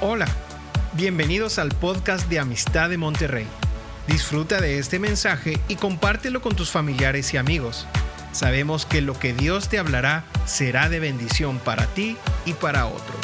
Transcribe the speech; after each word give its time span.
Hola, 0.00 0.28
bienvenidos 0.96 1.58
al 1.58 1.70
podcast 1.70 2.30
de 2.30 2.38
Amistad 2.38 2.88
de 2.88 2.96
Monterrey. 2.96 3.48
Disfruta 4.06 4.60
de 4.60 4.78
este 4.78 5.00
mensaje 5.00 5.58
y 5.66 5.74
compártelo 5.74 6.40
con 6.40 6.54
tus 6.54 6.70
familiares 6.70 7.34
y 7.34 7.36
amigos. 7.36 7.84
Sabemos 8.30 8.86
que 8.86 9.00
lo 9.00 9.18
que 9.18 9.32
Dios 9.32 9.68
te 9.68 9.76
hablará 9.76 10.24
será 10.46 10.88
de 10.88 11.00
bendición 11.00 11.58
para 11.58 11.86
ti 11.94 12.16
y 12.46 12.52
para 12.52 12.86
otros. 12.86 13.18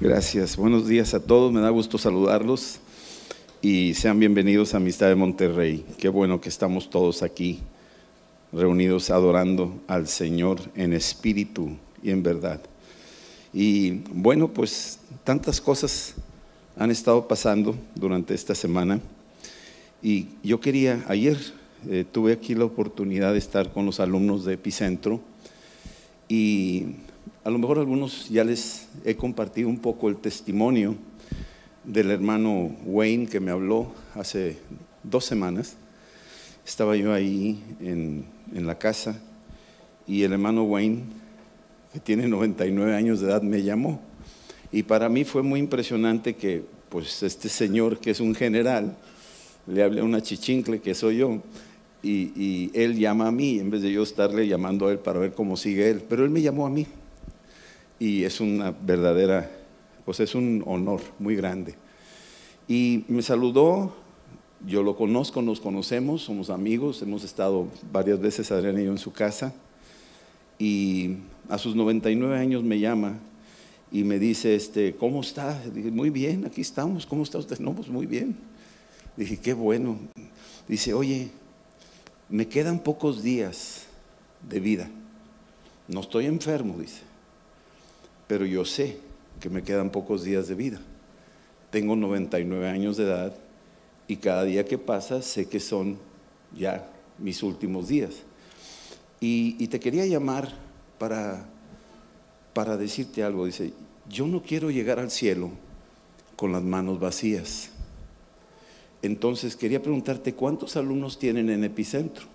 Gracias, 0.00 0.58
buenos 0.58 0.86
días 0.86 1.14
a 1.14 1.20
todos, 1.20 1.50
me 1.50 1.62
da 1.62 1.70
gusto 1.70 1.96
saludarlos 1.96 2.80
y 3.62 3.94
sean 3.94 4.18
bienvenidos 4.18 4.74
a 4.74 4.76
Amistad 4.76 5.06
de 5.06 5.14
Monterrey. 5.14 5.86
Qué 5.96 6.10
bueno 6.10 6.42
que 6.42 6.50
estamos 6.50 6.90
todos 6.90 7.22
aquí 7.22 7.62
reunidos 8.52 9.10
adorando 9.10 9.80
al 9.86 10.06
Señor 10.08 10.60
en 10.74 10.92
espíritu 10.92 11.70
y 12.02 12.10
en 12.10 12.22
verdad. 12.22 12.60
Y 13.52 14.02
bueno, 14.12 14.48
pues 14.48 14.98
tantas 15.24 15.60
cosas 15.60 16.14
han 16.76 16.90
estado 16.90 17.28
pasando 17.28 17.74
durante 17.94 18.34
esta 18.34 18.54
semana. 18.54 19.00
Y 20.02 20.28
yo 20.42 20.60
quería, 20.60 21.04
ayer 21.08 21.38
eh, 21.88 22.04
tuve 22.10 22.32
aquí 22.32 22.54
la 22.54 22.64
oportunidad 22.64 23.32
de 23.32 23.38
estar 23.38 23.72
con 23.72 23.86
los 23.86 24.00
alumnos 24.00 24.44
de 24.44 24.54
Epicentro 24.54 25.20
y 26.28 26.86
a 27.44 27.50
lo 27.50 27.58
mejor 27.58 27.78
algunos 27.78 28.28
ya 28.28 28.44
les 28.44 28.88
he 29.04 29.16
compartido 29.16 29.68
un 29.68 29.78
poco 29.78 30.08
el 30.08 30.16
testimonio 30.16 30.94
del 31.84 32.10
hermano 32.10 32.74
Wayne 32.84 33.26
que 33.26 33.40
me 33.40 33.50
habló 33.50 33.92
hace 34.14 34.58
dos 35.02 35.24
semanas. 35.24 35.76
Estaba 36.64 36.96
yo 36.96 37.12
ahí 37.12 37.60
en, 37.80 38.24
en 38.54 38.66
la 38.66 38.78
casa 38.78 39.20
y 40.06 40.22
el 40.22 40.32
hermano 40.32 40.64
Wayne, 40.64 41.02
que 41.92 42.00
tiene 42.00 42.28
99 42.28 42.94
años 42.94 43.20
de 43.20 43.28
edad, 43.28 43.42
me 43.42 43.62
llamó. 43.62 44.00
Y 44.70 44.82
para 44.82 45.08
mí 45.08 45.24
fue 45.24 45.42
muy 45.42 45.60
impresionante 45.60 46.34
que 46.34 46.64
pues 46.88 47.22
este 47.22 47.48
señor 47.48 47.98
que 47.98 48.10
es 48.10 48.20
un 48.20 48.34
general, 48.34 48.96
le 49.66 49.82
hablé 49.82 50.00
a 50.00 50.04
una 50.04 50.20
chichincle 50.20 50.80
que 50.80 50.94
soy 50.94 51.18
yo, 51.18 51.40
y, 52.02 52.32
y, 52.34 52.70
él 52.74 52.98
llama 52.98 53.28
a 53.28 53.30
mí 53.30 53.60
en 53.60 53.70
vez 53.70 53.82
de 53.82 53.92
yo 53.92 54.02
estarle 54.02 54.48
llamando 54.48 54.88
a 54.88 54.92
él 54.92 54.98
para 54.98 55.20
ver 55.20 55.34
cómo 55.34 55.56
sigue 55.56 55.88
él. 55.88 56.02
Pero 56.08 56.24
él 56.24 56.30
me 56.30 56.42
llamó 56.42 56.66
a 56.66 56.70
mí. 56.70 56.84
Y 58.00 58.24
es 58.24 58.40
una 58.40 58.72
verdadera, 58.72 59.48
pues 60.04 60.18
es 60.18 60.34
un 60.34 60.64
honor 60.66 61.00
muy 61.20 61.36
grande. 61.36 61.76
Y 62.66 63.04
me 63.06 63.22
saludó, 63.22 63.94
yo 64.66 64.82
lo 64.82 64.96
conozco, 64.96 65.42
nos 65.42 65.60
conocemos, 65.60 66.22
somos 66.22 66.50
amigos, 66.50 67.02
hemos 67.02 67.24
estado 67.24 67.68
varias 67.90 68.20
veces 68.20 68.50
Adrián 68.52 68.78
y 68.80 68.84
yo 68.84 68.92
en 68.92 68.98
su 68.98 69.12
casa. 69.12 69.52
Y 70.58 71.16
a 71.48 71.58
sus 71.58 71.74
99 71.74 72.38
años 72.38 72.62
me 72.62 72.78
llama 72.78 73.18
y 73.90 74.04
me 74.04 74.18
dice, 74.18 74.54
este, 74.54 74.94
¿cómo 74.94 75.20
está? 75.20 75.60
Dije, 75.74 75.90
muy 75.90 76.10
bien, 76.10 76.46
aquí 76.46 76.60
estamos, 76.60 77.06
¿cómo 77.06 77.24
está 77.24 77.38
usted? 77.38 77.58
No, 77.58 77.72
pues 77.72 77.88
muy 77.88 78.06
bien. 78.06 78.36
Dije, 79.16 79.36
qué 79.38 79.52
bueno. 79.52 79.98
Dice, 80.68 80.94
oye, 80.94 81.30
me 82.28 82.46
quedan 82.46 82.78
pocos 82.78 83.22
días 83.22 83.86
de 84.48 84.60
vida. 84.60 84.88
No 85.88 86.00
estoy 86.00 86.26
enfermo, 86.26 86.76
dice, 86.78 87.00
pero 88.28 88.46
yo 88.46 88.64
sé 88.64 88.98
que 89.40 89.50
me 89.50 89.62
quedan 89.62 89.90
pocos 89.90 90.22
días 90.22 90.46
de 90.46 90.54
vida. 90.54 90.80
Tengo 91.70 91.96
99 91.96 92.68
años 92.68 92.96
de 92.96 93.04
edad 93.04 93.34
y 94.12 94.16
cada 94.18 94.44
día 94.44 94.66
que 94.66 94.76
pasa 94.76 95.22
sé 95.22 95.48
que 95.48 95.58
son 95.58 95.96
ya 96.54 96.86
mis 97.16 97.42
últimos 97.42 97.88
días. 97.88 98.10
Y, 99.20 99.66
te 99.68 99.80
quería 99.80 100.04
llamar 100.04 100.52
para, 100.98 101.46
para 102.52 102.76
decirte 102.76 103.22
algo. 103.22 103.46
Dice, 103.46 103.72
yo 104.10 104.26
no 104.26 104.42
quiero 104.42 104.70
llegar 104.70 104.98
al 104.98 105.10
cielo 105.10 105.50
con 106.36 106.52
las 106.52 106.62
manos 106.62 107.00
vacías. 107.00 107.70
Entonces 109.00 109.56
quería 109.56 109.80
preguntarte, 109.80 110.34
¿cuántos 110.34 110.76
alumnos 110.76 111.18
tienen 111.18 111.48
en 111.48 111.64
Epicentro? 111.64 112.26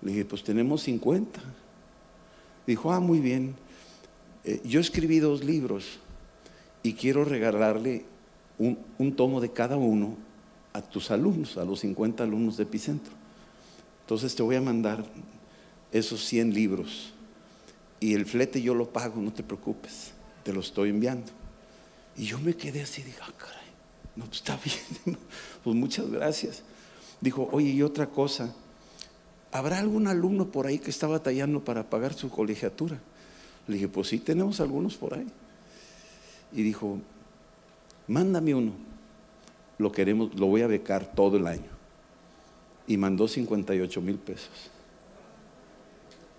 Le 0.00 0.12
dije, 0.12 0.24
pues 0.24 0.44
tenemos 0.44 0.82
50. 0.82 1.40
Dijo, 2.68 2.92
ah, 2.92 3.00
muy 3.00 3.18
bien. 3.18 3.56
Eh, 4.44 4.60
yo 4.64 4.78
escribí 4.78 5.18
dos 5.18 5.42
libros 5.42 5.98
y 6.84 6.92
quiero 6.92 7.24
regalarle 7.24 8.04
un, 8.58 8.78
un 8.98 9.16
tomo 9.16 9.40
de 9.40 9.50
cada 9.50 9.76
uno 9.76 10.16
a 10.74 10.82
tus 10.82 11.12
alumnos, 11.12 11.56
a 11.56 11.64
los 11.64 11.80
50 11.80 12.24
alumnos 12.24 12.56
de 12.56 12.64
Epicentro. 12.64 13.12
Entonces 14.00 14.34
te 14.34 14.42
voy 14.42 14.56
a 14.56 14.60
mandar 14.60 15.04
esos 15.92 16.24
100 16.24 16.52
libros 16.52 17.14
y 18.00 18.14
el 18.14 18.26
flete 18.26 18.60
yo 18.60 18.74
lo 18.74 18.92
pago, 18.92 19.22
no 19.22 19.32
te 19.32 19.44
preocupes, 19.44 20.12
te 20.42 20.52
lo 20.52 20.60
estoy 20.60 20.90
enviando. 20.90 21.30
Y 22.16 22.26
yo 22.26 22.40
me 22.40 22.54
quedé 22.54 22.82
así, 22.82 23.02
dije, 23.02 23.18
ah, 23.22 23.32
caray, 23.38 23.68
no, 24.16 24.24
pues 24.26 24.38
está 24.38 24.58
bien, 25.04 25.16
pues 25.62 25.76
muchas 25.76 26.10
gracias. 26.10 26.62
Dijo, 27.20 27.48
oye, 27.52 27.70
y 27.70 27.82
otra 27.82 28.08
cosa, 28.08 28.52
¿habrá 29.52 29.78
algún 29.78 30.08
alumno 30.08 30.48
por 30.48 30.66
ahí 30.66 30.80
que 30.80 30.90
está 30.90 31.06
batallando 31.06 31.64
para 31.64 31.88
pagar 31.88 32.14
su 32.14 32.30
colegiatura? 32.30 32.98
Le 33.68 33.74
dije, 33.74 33.88
pues 33.88 34.08
sí, 34.08 34.18
tenemos 34.18 34.60
algunos 34.60 34.96
por 34.96 35.14
ahí. 35.14 35.26
Y 36.52 36.62
dijo, 36.62 36.98
mándame 38.08 38.56
uno, 38.56 38.72
lo 39.78 39.92
queremos, 39.92 40.34
lo 40.34 40.46
voy 40.46 40.62
a 40.62 40.66
becar 40.66 41.12
todo 41.14 41.36
el 41.36 41.46
año. 41.46 41.70
Y 42.86 42.96
mandó 42.96 43.28
58 43.28 44.00
mil 44.00 44.16
pesos. 44.16 44.70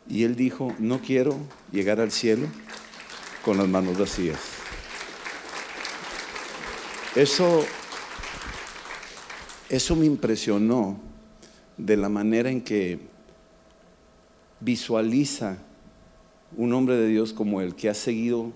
Y 0.07 0.23
él 0.23 0.35
dijo, 0.35 0.73
no 0.79 1.00
quiero 1.00 1.35
llegar 1.72 2.00
al 2.00 2.12
cielo 2.12 2.47
con 3.44 3.57
las 3.57 3.68
manos 3.68 3.97
vacías. 3.97 4.40
Eso, 7.16 7.66
eso 9.69 9.96
me 9.96 10.06
impresionó 10.06 11.00
de 11.78 11.97
la 11.97 12.09
manera 12.09 12.50
en 12.50 12.62
que 12.62 13.00
visualiza 14.59 15.57
un 16.57 16.73
hombre 16.73 16.96
de 16.96 17.07
Dios 17.07 17.34
como 17.34 17.62
el 17.62 17.75
que 17.75 17.90
ha 17.90 17.94
seguido 17.94 18.52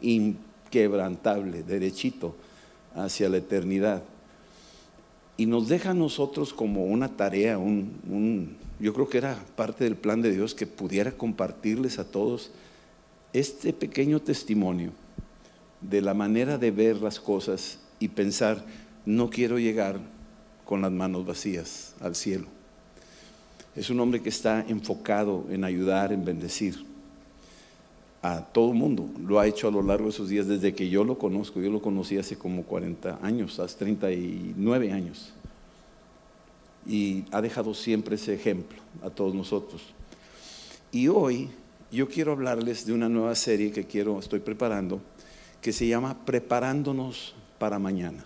inquebrantable, 0.00 1.62
derechito, 1.62 2.36
hacia 2.94 3.28
la 3.28 3.38
eternidad. 3.38 4.02
Y 5.36 5.46
nos 5.46 5.68
deja 5.68 5.90
a 5.90 5.94
nosotros 5.94 6.52
como 6.52 6.84
una 6.84 7.16
tarea, 7.16 7.58
un, 7.58 8.56
yo 8.78 8.92
creo 8.92 9.08
que 9.08 9.18
era 9.18 9.36
parte 9.56 9.84
del 9.84 9.96
plan 9.96 10.22
de 10.22 10.30
Dios 10.30 10.54
que 10.54 10.66
pudiera 10.66 11.12
compartirles 11.12 11.98
a 11.98 12.04
todos 12.04 12.50
este 13.32 13.72
pequeño 13.72 14.20
testimonio 14.20 14.92
de 15.80 16.00
la 16.00 16.14
manera 16.14 16.58
de 16.58 16.70
ver 16.70 16.96
las 16.96 17.18
cosas 17.18 17.78
y 17.98 18.08
pensar, 18.08 18.64
no 19.06 19.30
quiero 19.30 19.58
llegar 19.58 19.98
con 20.64 20.82
las 20.82 20.92
manos 20.92 21.26
vacías 21.26 21.94
al 22.00 22.14
cielo. 22.14 22.46
Es 23.74 23.88
un 23.88 24.00
hombre 24.00 24.20
que 24.20 24.28
está 24.28 24.64
enfocado 24.68 25.46
en 25.50 25.64
ayudar, 25.64 26.12
en 26.12 26.24
bendecir 26.24 26.91
a 28.22 28.40
todo 28.40 28.72
mundo. 28.72 29.08
Lo 29.26 29.38
ha 29.40 29.46
hecho 29.46 29.68
a 29.68 29.70
lo 29.70 29.82
largo 29.82 30.06
de 30.06 30.12
sus 30.12 30.28
días 30.28 30.46
desde 30.46 30.74
que 30.74 30.88
yo 30.88 31.04
lo 31.04 31.18
conozco. 31.18 31.60
Yo 31.60 31.70
lo 31.70 31.82
conocí 31.82 32.16
hace 32.16 32.38
como 32.38 32.62
40 32.62 33.18
años, 33.22 33.58
hace 33.58 33.76
39 33.78 34.92
años 34.92 35.34
y 36.86 37.24
ha 37.30 37.40
dejado 37.40 37.74
siempre 37.74 38.16
ese 38.16 38.34
ejemplo 38.34 38.78
a 39.02 39.10
todos 39.10 39.34
nosotros. 39.34 39.82
Y 40.90 41.08
hoy 41.08 41.48
yo 41.90 42.08
quiero 42.08 42.32
hablarles 42.32 42.86
de 42.86 42.92
una 42.92 43.08
nueva 43.08 43.34
serie 43.34 43.72
que 43.72 43.84
quiero, 43.84 44.18
estoy 44.18 44.40
preparando, 44.40 45.00
que 45.60 45.72
se 45.72 45.86
llama 45.86 46.24
Preparándonos 46.24 47.34
para 47.58 47.78
mañana. 47.78 48.24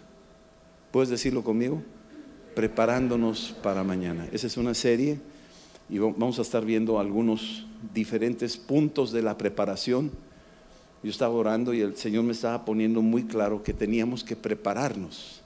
¿Puedes 0.90 1.10
decirlo 1.10 1.44
conmigo? 1.44 1.82
Preparándonos 2.54 3.54
para 3.62 3.84
mañana. 3.84 4.28
Esa 4.32 4.46
es 4.46 4.56
una 4.56 4.72
serie 4.72 5.18
y 5.88 5.98
vamos 5.98 6.38
a 6.38 6.42
estar 6.42 6.64
viendo 6.64 6.98
algunos 6.98 7.66
diferentes 7.94 8.56
puntos 8.56 9.12
de 9.12 9.22
la 9.22 9.38
preparación. 9.38 10.10
Yo 11.02 11.10
estaba 11.10 11.34
orando 11.34 11.72
y 11.72 11.80
el 11.80 11.96
Señor 11.96 12.24
me 12.24 12.32
estaba 12.32 12.64
poniendo 12.64 13.02
muy 13.02 13.24
claro 13.24 13.62
que 13.62 13.72
teníamos 13.72 14.24
que 14.24 14.34
prepararnos 14.34 15.42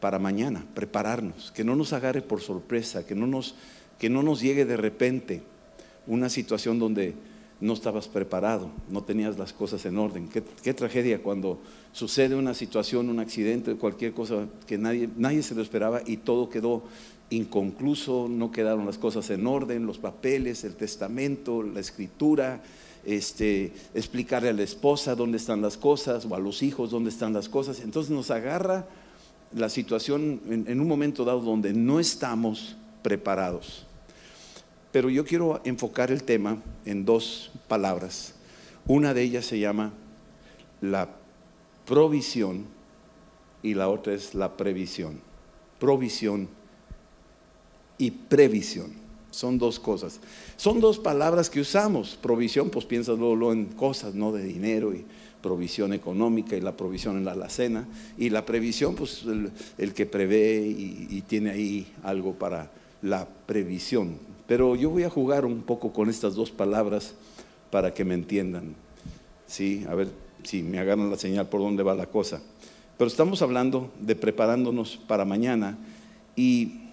para 0.00 0.18
mañana, 0.18 0.64
prepararnos, 0.74 1.52
que 1.52 1.64
no 1.64 1.76
nos 1.76 1.92
agarre 1.92 2.22
por 2.22 2.40
sorpresa, 2.40 3.06
que 3.06 3.14
no 3.14 3.26
nos, 3.26 3.54
que 3.98 4.10
no 4.10 4.22
nos 4.22 4.40
llegue 4.40 4.64
de 4.64 4.76
repente 4.76 5.42
una 6.06 6.28
situación 6.28 6.78
donde 6.78 7.14
no 7.60 7.72
estabas 7.72 8.06
preparado, 8.06 8.70
no 8.88 9.02
tenías 9.02 9.36
las 9.36 9.52
cosas 9.52 9.84
en 9.84 9.98
orden. 9.98 10.28
Qué, 10.28 10.74
tragedia 10.74 11.22
cuando 11.22 11.58
sucede 11.92 12.36
una 12.36 12.54
situación, 12.54 13.08
un 13.08 13.18
accidente, 13.18 13.74
cualquier 13.74 14.12
cosa 14.12 14.46
que 14.66 14.78
nadie, 14.78 15.08
nadie 15.16 15.42
se 15.42 15.54
lo 15.54 15.62
esperaba 15.62 16.02
y 16.06 16.18
todo 16.18 16.48
quedó 16.48 16.84
inconcluso, 17.30 18.28
no 18.28 18.50
quedaron 18.50 18.86
las 18.86 18.98
cosas 18.98 19.28
en 19.30 19.46
orden, 19.46 19.86
los 19.86 19.98
papeles, 19.98 20.64
el 20.64 20.74
testamento, 20.74 21.62
la 21.62 21.80
escritura, 21.80 22.62
este, 23.04 23.72
explicarle 23.94 24.48
a 24.48 24.52
la 24.52 24.62
esposa 24.62 25.14
dónde 25.14 25.36
están 25.36 25.62
las 25.62 25.76
cosas 25.76 26.26
o 26.26 26.34
a 26.34 26.38
los 26.38 26.62
hijos 26.62 26.90
dónde 26.90 27.10
están 27.10 27.32
las 27.32 27.48
cosas. 27.48 27.80
Entonces 27.80 28.10
nos 28.10 28.30
agarra 28.30 28.86
la 29.54 29.68
situación 29.68 30.40
en, 30.48 30.80
un 30.80 30.88
momento 30.88 31.24
dado 31.24 31.40
donde 31.40 31.72
no 31.72 32.00
estamos 32.00 32.76
preparados. 33.02 33.86
pero 34.92 35.10
yo 35.10 35.24
quiero 35.24 35.60
enfocar 35.64 36.10
el 36.10 36.22
tema 36.22 36.62
en 36.84 37.04
dos 37.04 37.50
palabras. 37.68 38.34
Una 38.86 39.12
de 39.14 39.22
ellas 39.22 39.44
se 39.44 39.58
llama 39.58 39.92
la 40.80 41.10
provisión 41.86 42.64
y 43.62 43.74
la 43.74 43.88
otra 43.88 44.14
es 44.14 44.34
la 44.34 44.56
previsión. 44.56 45.20
Provisión 45.78 46.48
y 47.98 48.10
previsión. 48.10 48.92
Son 49.30 49.58
dos 49.58 49.78
cosas. 49.78 50.20
Son 50.56 50.80
dos 50.80 50.98
palabras 50.98 51.50
que 51.50 51.60
usamos. 51.60 52.18
Provisión, 52.20 52.70
pues 52.70 52.84
piensas 52.86 53.18
luego 53.18 53.52
en 53.52 53.66
cosas, 53.66 54.14
¿no? 54.14 54.32
De 54.32 54.42
dinero 54.42 54.94
y 54.94 55.04
provisión 55.42 55.92
económica 55.92 56.56
y 56.56 56.60
la 56.60 56.76
provisión 56.76 57.16
en 57.16 57.24
la 57.24 57.32
alacena. 57.32 57.86
Y 58.16 58.30
la 58.30 58.46
previsión, 58.46 58.94
pues 58.94 59.24
el, 59.78 59.94
que 59.94 60.06
prevé 60.06 60.66
y, 60.66 61.22
tiene 61.26 61.50
ahí 61.50 61.86
algo 62.02 62.32
para 62.34 62.70
la 63.02 63.28
previsión. 63.46 64.16
Pero 64.46 64.74
yo 64.76 64.90
voy 64.90 65.04
a 65.04 65.10
jugar 65.10 65.44
un 65.44 65.62
poco 65.62 65.92
con 65.92 66.08
estas 66.08 66.34
dos 66.34 66.50
palabras 66.50 67.14
para 67.70 67.92
que 67.92 68.04
me 68.04 68.14
entiendan. 68.14 68.74
Sí, 69.46 69.84
a 69.88 69.94
ver 69.94 70.08
si 70.42 70.62
me 70.62 70.78
agarran 70.78 71.10
la 71.10 71.18
señal 71.18 71.48
por 71.48 71.60
dónde 71.60 71.82
va 71.82 71.94
la 71.94 72.06
cosa. 72.06 72.40
Pero 72.96 73.08
estamos 73.08 73.42
hablando 73.42 73.92
de 74.00 74.16
preparándonos 74.16 74.96
para 75.06 75.24
mañana 75.24 75.78
y 76.34 76.87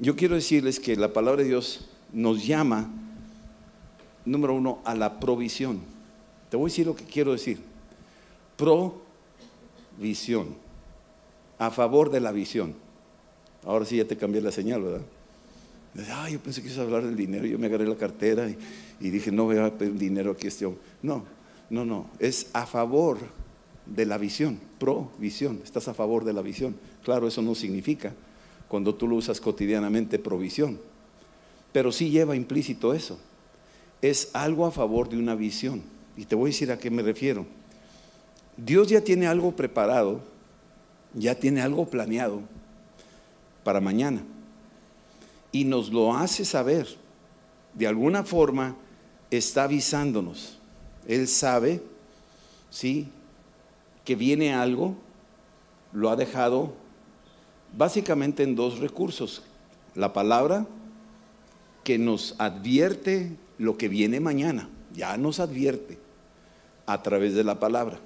yo 0.00 0.16
quiero 0.16 0.34
decirles 0.34 0.80
que 0.80 0.96
la 0.96 1.12
palabra 1.12 1.42
de 1.42 1.48
Dios 1.48 1.86
nos 2.12 2.46
llama, 2.46 2.90
número 4.24 4.54
uno, 4.54 4.80
a 4.84 4.94
la 4.94 5.20
provisión. 5.20 5.80
Te 6.48 6.56
voy 6.56 6.70
a 6.70 6.72
decir 6.72 6.86
lo 6.86 6.96
que 6.96 7.04
quiero 7.04 7.32
decir. 7.32 7.60
Provisión. 8.56 10.56
A 11.58 11.70
favor 11.70 12.10
de 12.10 12.20
la 12.20 12.32
visión. 12.32 12.74
Ahora 13.64 13.84
sí 13.84 13.98
ya 13.98 14.06
te 14.06 14.16
cambié 14.16 14.40
la 14.40 14.50
señal, 14.50 14.82
¿verdad? 14.82 15.02
Ah, 16.12 16.30
yo 16.30 16.40
pensé 16.40 16.62
que 16.62 16.68
ibas 16.68 16.78
a 16.78 16.82
hablar 16.82 17.04
del 17.04 17.16
dinero. 17.16 17.44
Yo 17.44 17.58
me 17.58 17.66
agarré 17.66 17.86
la 17.86 17.96
cartera 17.96 18.48
y, 19.00 19.10
dije, 19.10 19.30
no 19.30 19.44
voy 19.44 19.58
a 19.58 19.76
pedir 19.76 19.98
dinero 19.98 20.32
aquí 20.32 20.46
a 20.46 20.48
este 20.48 20.64
hombre. 20.64 20.80
No, 21.02 21.24
no, 21.68 21.84
no. 21.84 22.08
Es 22.18 22.48
a 22.54 22.64
favor 22.64 23.18
de 23.84 24.06
la 24.06 24.16
visión. 24.16 24.58
Provisión. 24.78 25.60
Estás 25.62 25.88
a 25.88 25.94
favor 25.94 26.24
de 26.24 26.32
la 26.32 26.40
visión. 26.40 26.74
Claro, 27.04 27.28
eso 27.28 27.42
no 27.42 27.54
significa 27.54 28.14
cuando 28.70 28.94
tú 28.94 29.08
lo 29.08 29.16
usas 29.16 29.40
cotidianamente 29.40 30.20
provisión. 30.20 30.78
Pero 31.72 31.90
sí 31.90 32.08
lleva 32.08 32.36
implícito 32.36 32.94
eso. 32.94 33.18
Es 34.00 34.30
algo 34.32 34.64
a 34.64 34.70
favor 34.70 35.08
de 35.08 35.18
una 35.18 35.34
visión. 35.34 35.82
Y 36.16 36.24
te 36.24 36.36
voy 36.36 36.50
a 36.50 36.52
decir 36.52 36.70
a 36.70 36.78
qué 36.78 36.88
me 36.88 37.02
refiero. 37.02 37.46
Dios 38.56 38.86
ya 38.86 39.00
tiene 39.00 39.26
algo 39.26 39.56
preparado, 39.56 40.20
ya 41.14 41.34
tiene 41.34 41.62
algo 41.62 41.86
planeado 41.86 42.42
para 43.64 43.80
mañana. 43.80 44.22
Y 45.50 45.64
nos 45.64 45.90
lo 45.90 46.14
hace 46.14 46.44
saber. 46.44 46.86
De 47.74 47.88
alguna 47.88 48.22
forma 48.22 48.76
está 49.32 49.64
avisándonos. 49.64 50.58
Él 51.08 51.26
sabe, 51.26 51.82
¿sí? 52.70 53.08
Que 54.04 54.14
viene 54.14 54.54
algo, 54.54 54.94
lo 55.92 56.08
ha 56.08 56.14
dejado 56.14 56.72
básicamente 57.76 58.42
en 58.42 58.54
dos 58.54 58.78
recursos. 58.78 59.42
La 59.94 60.12
palabra 60.12 60.66
que 61.84 61.98
nos 61.98 62.34
advierte 62.38 63.36
lo 63.58 63.76
que 63.76 63.88
viene 63.88 64.20
mañana, 64.20 64.68
ya 64.94 65.16
nos 65.16 65.40
advierte 65.40 65.98
a 66.86 67.02
través 67.02 67.34
de 67.34 67.44
la 67.44 67.58
palabra. 67.58 67.98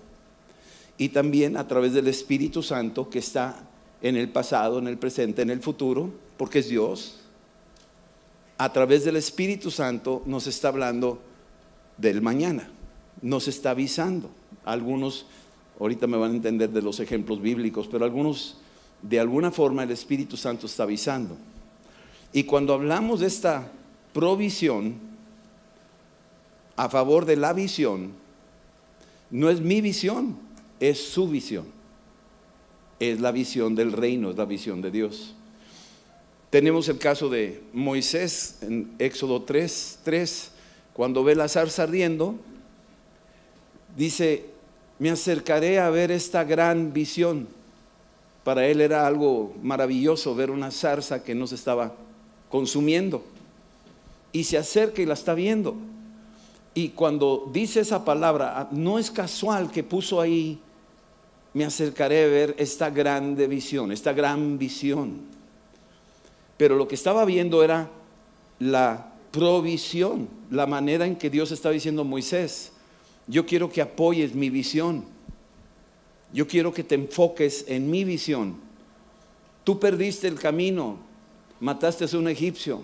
Y 0.96 1.10
también 1.10 1.56
a 1.56 1.66
través 1.66 1.92
del 1.92 2.08
Espíritu 2.08 2.62
Santo 2.62 3.10
que 3.10 3.18
está 3.18 3.64
en 4.02 4.16
el 4.16 4.28
pasado, 4.28 4.78
en 4.78 4.86
el 4.86 4.98
presente, 4.98 5.42
en 5.42 5.50
el 5.50 5.60
futuro, 5.60 6.10
porque 6.36 6.60
es 6.60 6.68
Dios. 6.68 7.20
A 8.58 8.72
través 8.72 9.04
del 9.04 9.16
Espíritu 9.16 9.70
Santo 9.70 10.22
nos 10.26 10.46
está 10.46 10.68
hablando 10.68 11.20
del 11.96 12.22
mañana, 12.22 12.68
nos 13.22 13.48
está 13.48 13.70
avisando. 13.70 14.30
Algunos, 14.64 15.26
ahorita 15.80 16.06
me 16.06 16.16
van 16.16 16.32
a 16.32 16.36
entender 16.36 16.70
de 16.70 16.82
los 16.82 17.00
ejemplos 17.00 17.40
bíblicos, 17.40 17.88
pero 17.88 18.04
algunos 18.04 18.58
de 19.08 19.20
alguna 19.20 19.50
forma 19.50 19.82
el 19.82 19.90
Espíritu 19.90 20.36
Santo 20.36 20.66
está 20.66 20.84
avisando. 20.84 21.36
Y 22.32 22.44
cuando 22.44 22.72
hablamos 22.72 23.20
de 23.20 23.26
esta 23.26 23.70
provisión 24.12 24.94
a 26.76 26.88
favor 26.88 27.26
de 27.26 27.36
la 27.36 27.52
visión, 27.52 28.12
no 29.30 29.50
es 29.50 29.60
mi 29.60 29.80
visión, 29.80 30.38
es 30.80 30.98
su 31.00 31.28
visión. 31.28 31.66
Es 32.98 33.20
la 33.20 33.30
visión 33.30 33.74
del 33.74 33.92
reino, 33.92 34.30
es 34.30 34.36
la 34.36 34.46
visión 34.46 34.80
de 34.80 34.90
Dios. 34.90 35.34
Tenemos 36.48 36.88
el 36.88 36.98
caso 36.98 37.28
de 37.28 37.62
Moisés 37.72 38.58
en 38.62 38.94
Éxodo 38.98 39.42
3, 39.42 40.00
3 40.02 40.50
cuando 40.94 41.24
ve 41.24 41.34
la 41.34 41.48
zarza 41.48 41.82
ardiendo, 41.82 42.36
dice, 43.96 44.46
me 45.00 45.10
acercaré 45.10 45.80
a 45.80 45.90
ver 45.90 46.12
esta 46.12 46.44
gran 46.44 46.92
visión. 46.92 47.48
Para 48.44 48.66
él 48.66 48.82
era 48.82 49.06
algo 49.06 49.54
maravilloso 49.62 50.34
ver 50.34 50.50
una 50.50 50.70
zarza 50.70 51.24
que 51.24 51.34
no 51.34 51.46
se 51.46 51.54
estaba 51.54 51.94
consumiendo. 52.50 53.24
Y 54.32 54.44
se 54.44 54.58
acerca 54.58 55.00
y 55.00 55.06
la 55.06 55.14
está 55.14 55.34
viendo. 55.34 55.74
Y 56.74 56.90
cuando 56.90 57.50
dice 57.52 57.80
esa 57.80 58.04
palabra, 58.04 58.60
ah, 58.60 58.68
no 58.70 58.98
es 58.98 59.10
casual 59.10 59.70
que 59.70 59.82
puso 59.82 60.20
ahí, 60.20 60.58
me 61.54 61.64
acercaré 61.64 62.24
a 62.24 62.28
ver 62.28 62.54
esta 62.58 62.90
grande 62.90 63.46
visión, 63.46 63.92
esta 63.92 64.12
gran 64.12 64.58
visión. 64.58 65.20
Pero 66.56 66.76
lo 66.76 66.86
que 66.86 66.96
estaba 66.96 67.24
viendo 67.24 67.62
era 67.62 67.88
la 68.58 69.12
provisión, 69.30 70.28
la 70.50 70.66
manera 70.66 71.06
en 71.06 71.16
que 71.16 71.30
Dios 71.30 71.52
estaba 71.52 71.72
diciendo 71.72 72.02
a 72.02 72.04
Moisés, 72.04 72.72
yo 73.26 73.46
quiero 73.46 73.70
que 73.70 73.80
apoyes 73.80 74.34
mi 74.34 74.50
visión. 74.50 75.13
Yo 76.34 76.48
quiero 76.48 76.74
que 76.74 76.82
te 76.82 76.96
enfoques 76.96 77.64
en 77.68 77.88
mi 77.88 78.02
visión. 78.02 78.56
Tú 79.62 79.78
perdiste 79.78 80.26
el 80.26 80.34
camino, 80.34 80.98
mataste 81.60 82.04
a 82.04 82.18
un 82.18 82.26
egipcio, 82.26 82.82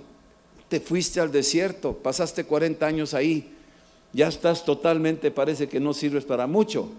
te 0.69 0.79
fuiste 0.79 1.21
al 1.21 1.33
desierto, 1.33 1.93
pasaste 1.93 2.45
40 2.45 2.87
años 2.87 3.13
ahí, 3.13 3.53
ya 4.13 4.29
estás 4.29 4.65
totalmente, 4.65 5.33
parece 5.33 5.69
que 5.69 5.81
no 5.81 5.93
sirves 5.93 6.25
para 6.25 6.47
mucho. 6.47 6.91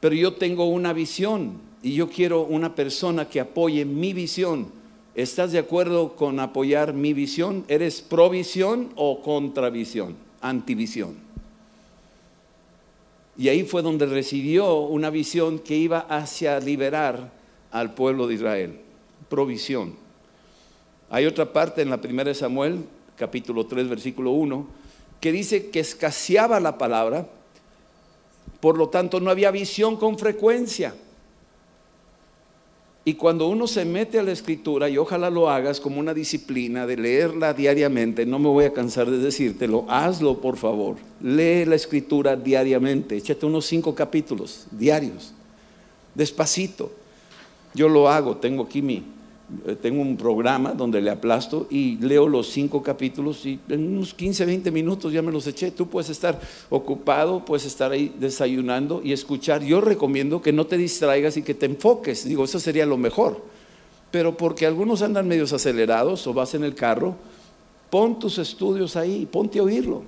Pero 0.00 0.14
yo 0.14 0.34
tengo 0.34 0.66
una 0.66 0.92
visión 0.92 1.54
y 1.82 1.94
yo 1.94 2.10
quiero 2.10 2.42
una 2.42 2.74
persona 2.74 3.30
que 3.30 3.40
apoye 3.40 3.86
mi 3.86 4.12
visión. 4.12 4.66
¿Estás 5.14 5.52
de 5.52 5.58
acuerdo 5.58 6.14
con 6.14 6.40
apoyar 6.40 6.92
mi 6.92 7.14
visión? 7.14 7.64
¿Eres 7.68 8.02
provisión 8.02 8.90
o 8.96 9.22
contravisión? 9.22 10.14
Antivisión. 10.42 11.23
Y 13.36 13.48
ahí 13.48 13.64
fue 13.64 13.82
donde 13.82 14.06
recibió 14.06 14.80
una 14.80 15.10
visión 15.10 15.58
que 15.58 15.76
iba 15.76 16.00
hacia 16.00 16.60
liberar 16.60 17.32
al 17.70 17.94
pueblo 17.94 18.26
de 18.26 18.34
Israel. 18.34 18.80
Provisión. 19.28 19.96
Hay 21.10 21.26
otra 21.26 21.52
parte 21.52 21.82
en 21.82 21.90
la 21.90 22.00
primera 22.00 22.28
de 22.28 22.34
Samuel, 22.34 22.84
capítulo 23.16 23.66
3, 23.66 23.88
versículo 23.88 24.30
1, 24.30 24.66
que 25.20 25.32
dice 25.32 25.70
que 25.70 25.80
escaseaba 25.80 26.60
la 26.60 26.78
palabra, 26.78 27.26
por 28.60 28.78
lo 28.78 28.88
tanto 28.88 29.20
no 29.20 29.30
había 29.30 29.50
visión 29.50 29.96
con 29.96 30.18
frecuencia. 30.18 30.94
Y 33.06 33.14
cuando 33.14 33.48
uno 33.48 33.66
se 33.66 33.84
mete 33.84 34.18
a 34.18 34.22
la 34.22 34.32
escritura, 34.32 34.88
y 34.88 34.96
ojalá 34.96 35.28
lo 35.28 35.50
hagas 35.50 35.78
como 35.78 36.00
una 36.00 36.14
disciplina 36.14 36.86
de 36.86 36.96
leerla 36.96 37.52
diariamente, 37.52 38.24
no 38.24 38.38
me 38.38 38.48
voy 38.48 38.64
a 38.64 38.72
cansar 38.72 39.10
de 39.10 39.18
decírtelo, 39.18 39.84
hazlo 39.88 40.40
por 40.40 40.56
favor. 40.56 40.96
Lee 41.20 41.66
la 41.66 41.74
escritura 41.74 42.34
diariamente, 42.34 43.16
échate 43.16 43.44
unos 43.44 43.66
cinco 43.66 43.94
capítulos 43.94 44.66
diarios, 44.70 45.34
despacito. 46.14 46.92
Yo 47.74 47.90
lo 47.90 48.08
hago, 48.08 48.38
tengo 48.38 48.62
aquí 48.62 48.80
mi, 48.80 49.04
tengo 49.82 50.00
un 50.00 50.16
programa 50.16 50.72
donde 50.72 51.02
le 51.02 51.10
aplasto 51.10 51.66
y 51.70 51.96
leo 51.96 52.28
los 52.28 52.48
cinco 52.48 52.82
capítulos 52.82 53.44
y 53.44 53.60
en 53.68 53.96
unos 53.96 54.14
15, 54.14 54.46
20 54.46 54.70
minutos 54.70 55.12
ya 55.12 55.22
me 55.22 55.30
los 55.30 55.46
eché. 55.46 55.70
Tú 55.70 55.86
puedes 55.86 56.08
estar 56.08 56.40
ocupado, 56.70 57.44
puedes 57.44 57.66
estar 57.66 57.92
ahí 57.92 58.14
desayunando 58.18 59.02
y 59.04 59.12
escuchar. 59.12 59.62
Yo 59.62 59.80
recomiendo 59.80 60.40
que 60.40 60.52
no 60.52 60.66
te 60.66 60.78
distraigas 60.78 61.36
y 61.36 61.42
que 61.42 61.54
te 61.54 61.66
enfoques. 61.66 62.24
Digo, 62.24 62.44
eso 62.44 62.58
sería 62.58 62.86
lo 62.86 62.96
mejor. 62.96 63.42
Pero 64.10 64.36
porque 64.36 64.66
algunos 64.66 65.02
andan 65.02 65.28
medios 65.28 65.52
acelerados 65.52 66.26
o 66.26 66.32
vas 66.32 66.54
en 66.54 66.64
el 66.64 66.74
carro, 66.74 67.14
pon 67.90 68.18
tus 68.18 68.38
estudios 68.38 68.96
ahí, 68.96 69.26
ponte 69.26 69.58
a 69.58 69.62
oírlo. 69.62 70.04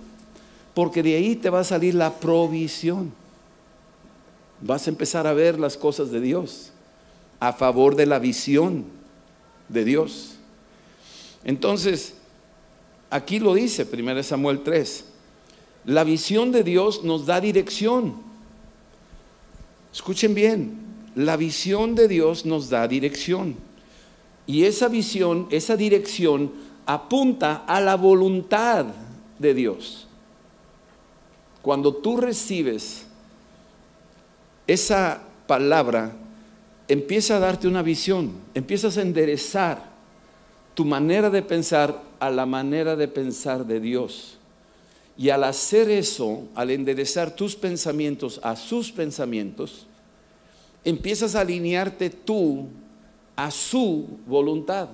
Porque 0.75 1.03
de 1.03 1.15
ahí 1.15 1.37
te 1.37 1.51
va 1.51 1.61
a 1.61 1.65
salir 1.65 1.95
la 1.95 2.15
provisión. 2.15 3.13
Vas 4.63 4.87
a 4.87 4.91
empezar 4.91 5.27
a 5.27 5.35
ver 5.35 5.61
las 5.61 5.77
cosas 5.77 6.11
de 6.11 6.21
Dios 6.21 6.73
a 7.39 7.53
favor 7.53 7.97
de 7.97 8.07
la 8.07 8.19
visión 8.19 8.96
de 9.69 9.85
Dios. 9.85 10.37
Entonces, 11.45 12.15
aquí 13.11 13.39
lo 13.39 13.55
dice 13.55 13.87
1 13.91 14.23
Samuel 14.23 14.63
3, 14.63 15.05
la 15.85 16.05
visión 16.05 16.51
de 16.53 16.65
Dios 16.65 17.05
nos 17.05 17.27
da 17.27 17.41
dirección. 17.41 18.17
Escuchen 19.93 20.35
bien, 20.35 20.79
la 21.15 21.37
visión 21.37 21.95
de 21.95 22.09
Dios 22.09 22.45
nos 22.45 22.69
da 22.69 22.87
dirección. 22.89 23.57
Y 24.47 24.65
esa 24.65 24.89
visión, 24.89 25.47
esa 25.51 25.77
dirección 25.77 26.53
apunta 26.85 27.65
a 27.67 27.81
la 27.81 27.97
voluntad 27.97 28.87
de 29.39 29.55
Dios. 29.55 30.07
Cuando 31.63 31.95
tú 31.95 32.17
recibes 32.17 33.07
esa 34.67 35.23
palabra, 35.47 36.17
empieza 36.89 37.37
a 37.37 37.41
darte 37.41 37.69
una 37.69 37.83
visión, 37.83 38.33
empiezas 38.55 38.97
a 38.97 39.03
enderezar 39.03 39.97
tu 40.75 40.85
manera 40.85 41.31
de 41.31 41.43
pensar 41.43 42.03
a 42.21 42.31
la 42.31 42.47
manera 42.47 42.97
de 42.97 43.09
pensar 43.09 43.67
de 43.67 43.81
Dios. 43.81 44.39
Y 45.19 45.31
al 45.31 45.45
hacer 45.45 45.91
eso, 45.91 46.43
al 46.55 46.71
enderezar 46.71 47.35
tus 47.35 47.57
pensamientos 47.57 48.39
a 48.43 48.55
sus 48.55 48.93
pensamientos, 48.93 49.87
empiezas 50.85 51.35
a 51.35 51.41
alinearte 51.41 52.11
tú 52.11 52.67
a 53.35 53.51
su 53.51 54.07
voluntad. 54.27 54.89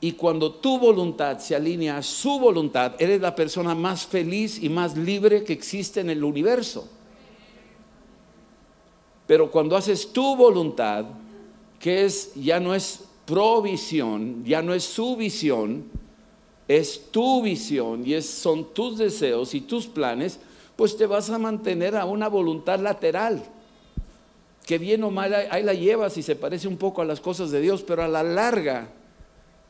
Y 0.00 0.12
cuando 0.12 0.52
tu 0.52 0.78
voluntad 0.78 1.38
se 1.38 1.56
alinea 1.56 1.98
a 1.98 2.02
su 2.02 2.38
voluntad, 2.38 2.94
eres 2.98 3.20
la 3.20 3.34
persona 3.34 3.74
más 3.74 4.06
feliz 4.06 4.62
y 4.62 4.68
más 4.68 4.96
libre 4.96 5.44
que 5.44 5.52
existe 5.52 6.00
en 6.00 6.10
el 6.10 6.22
universo. 6.22 6.88
Pero 9.28 9.50
cuando 9.50 9.76
haces 9.76 10.10
tu 10.10 10.34
voluntad, 10.34 11.04
que 11.78 12.06
es 12.06 12.32
ya 12.34 12.58
no 12.58 12.74
es 12.74 13.04
provisión, 13.26 14.42
ya 14.42 14.62
no 14.62 14.72
es 14.72 14.84
su 14.84 15.16
visión, 15.16 15.84
es 16.66 17.10
tu 17.10 17.42
visión 17.42 18.06
y 18.06 18.14
es, 18.14 18.26
son 18.26 18.72
tus 18.72 18.96
deseos 18.96 19.52
y 19.54 19.60
tus 19.60 19.86
planes, 19.86 20.40
pues 20.76 20.96
te 20.96 21.04
vas 21.04 21.28
a 21.28 21.38
mantener 21.38 21.94
a 21.94 22.06
una 22.06 22.26
voluntad 22.26 22.80
lateral. 22.80 23.44
Que 24.64 24.78
bien 24.78 25.04
o 25.04 25.10
mal 25.10 25.34
ahí 25.34 25.62
la 25.62 25.74
llevas 25.74 26.16
y 26.16 26.22
se 26.22 26.34
parece 26.34 26.66
un 26.66 26.78
poco 26.78 27.02
a 27.02 27.04
las 27.04 27.20
cosas 27.20 27.50
de 27.50 27.60
Dios, 27.60 27.82
pero 27.82 28.02
a 28.02 28.08
la 28.08 28.22
larga 28.22 28.88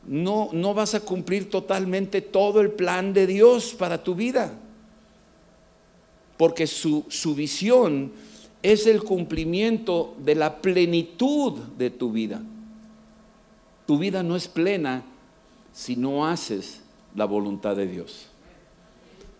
no, 0.06 0.50
no 0.52 0.72
vas 0.72 0.94
a 0.94 1.00
cumplir 1.00 1.50
totalmente 1.50 2.20
todo 2.20 2.60
el 2.60 2.70
plan 2.70 3.12
de 3.12 3.26
Dios 3.26 3.74
para 3.76 4.04
tu 4.04 4.14
vida. 4.14 4.52
Porque 6.36 6.68
su, 6.68 7.04
su 7.08 7.34
visión 7.34 8.12
es 8.62 8.86
el 8.86 9.02
cumplimiento 9.02 10.14
de 10.18 10.34
la 10.34 10.60
plenitud 10.60 11.52
de 11.76 11.90
tu 11.90 12.12
vida. 12.12 12.42
Tu 13.86 13.98
vida 13.98 14.22
no 14.22 14.36
es 14.36 14.48
plena 14.48 15.04
si 15.72 15.96
no 15.96 16.26
haces 16.26 16.82
la 17.14 17.24
voluntad 17.24 17.76
de 17.76 17.86
Dios. 17.86 18.26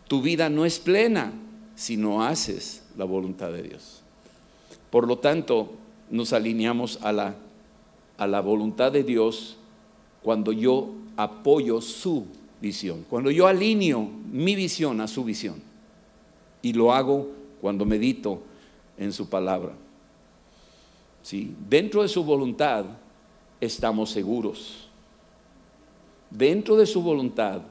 Tu 0.06 0.22
vida 0.22 0.48
no 0.48 0.64
es 0.64 0.78
plena 0.78 1.32
si 1.74 1.96
no 1.96 2.22
haces 2.22 2.82
la 2.96 3.04
voluntad 3.04 3.52
de 3.52 3.62
Dios. 3.62 4.02
Por 4.90 5.06
lo 5.06 5.18
tanto, 5.18 5.72
nos 6.10 6.32
alineamos 6.32 6.98
a 7.02 7.12
la, 7.12 7.34
a 8.16 8.26
la 8.26 8.40
voluntad 8.40 8.90
de 8.90 9.04
Dios 9.04 9.56
cuando 10.22 10.52
yo 10.52 10.94
apoyo 11.16 11.80
su 11.80 12.26
visión, 12.60 13.04
cuando 13.10 13.30
yo 13.30 13.46
alineo 13.46 14.08
mi 14.30 14.54
visión 14.54 15.00
a 15.00 15.08
su 15.08 15.24
visión. 15.24 15.56
Y 16.62 16.72
lo 16.72 16.92
hago 16.92 17.28
cuando 17.60 17.84
medito 17.84 18.42
en 18.98 19.12
su 19.12 19.28
palabra. 19.28 19.72
¿Sí? 21.22 21.54
Dentro 21.68 22.02
de 22.02 22.08
su 22.08 22.24
voluntad 22.24 22.84
estamos 23.60 24.10
seguros. 24.10 24.88
Dentro 26.30 26.76
de 26.76 26.86
su 26.86 27.02
voluntad 27.02 27.62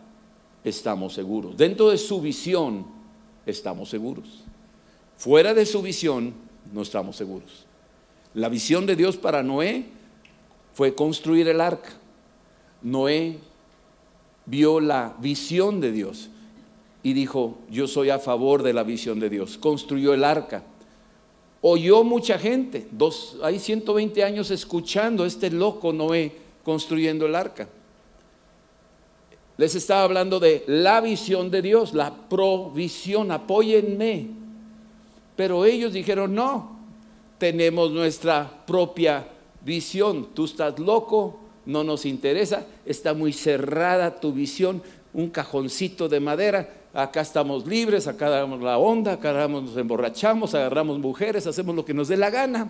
estamos 0.63 1.13
seguros. 1.13 1.55
Dentro 1.57 1.89
de 1.89 1.97
su 1.97 2.21
visión 2.21 2.85
estamos 3.45 3.89
seguros. 3.89 4.43
Fuera 5.17 5.53
de 5.53 5.65
su 5.65 5.81
visión 5.81 6.33
no 6.73 6.81
estamos 6.81 7.15
seguros. 7.15 7.65
La 8.33 8.49
visión 8.49 8.85
de 8.85 8.95
Dios 8.95 9.17
para 9.17 9.43
Noé 9.43 9.85
fue 10.73 10.93
construir 10.93 11.47
el 11.47 11.61
arca. 11.61 11.91
Noé 12.81 13.39
vio 14.45 14.79
la 14.79 15.15
visión 15.19 15.81
de 15.81 15.91
Dios 15.91 16.29
y 17.03 17.13
dijo, 17.13 17.57
yo 17.69 17.87
soy 17.87 18.09
a 18.09 18.19
favor 18.19 18.63
de 18.63 18.73
la 18.73 18.83
visión 18.83 19.19
de 19.19 19.29
Dios. 19.29 19.57
Construyó 19.57 20.13
el 20.13 20.23
arca 20.23 20.63
oyó 21.61 22.03
mucha 22.03 22.37
gente, 22.37 22.87
dos, 22.91 23.37
hay 23.41 23.59
120 23.59 24.23
años 24.23 24.51
escuchando 24.51 25.25
este 25.25 25.49
loco 25.49 25.93
Noé 25.93 26.31
construyendo 26.63 27.25
el 27.25 27.35
arca. 27.35 27.67
Les 29.57 29.73
estaba 29.73 30.03
hablando 30.03 30.39
de 30.39 30.63
la 30.67 31.01
visión 31.01 31.49
de 31.49 31.63
Dios, 31.63 31.93
la 31.93 32.13
provisión, 32.29 33.31
apóyenme. 33.31 34.27
Pero 35.35 35.65
ellos 35.65 35.93
dijeron, 35.93 36.35
no, 36.35 36.77
tenemos 37.39 37.91
nuestra 37.91 38.65
propia 38.65 39.27
visión, 39.65 40.29
tú 40.33 40.45
estás 40.45 40.77
loco, 40.79 41.39
no 41.65 41.83
nos 41.83 42.05
interesa, 42.05 42.65
está 42.85 43.13
muy 43.13 43.33
cerrada 43.33 44.19
tu 44.19 44.31
visión, 44.31 44.81
un 45.13 45.29
cajoncito 45.29 46.07
de 46.07 46.19
madera, 46.19 46.76
acá 46.93 47.21
estamos 47.21 47.65
libres, 47.65 48.07
acá 48.07 48.29
damos 48.29 48.61
la 48.61 48.77
onda, 48.77 49.13
acá 49.13 49.47
nos 49.47 49.75
emborrachamos, 49.77 50.55
agarramos 50.55 50.99
mujeres, 50.99 51.47
hacemos 51.47 51.75
lo 51.75 51.85
que 51.85 51.93
nos 51.93 52.07
dé 52.07 52.17
la 52.17 52.29
gana. 52.29 52.69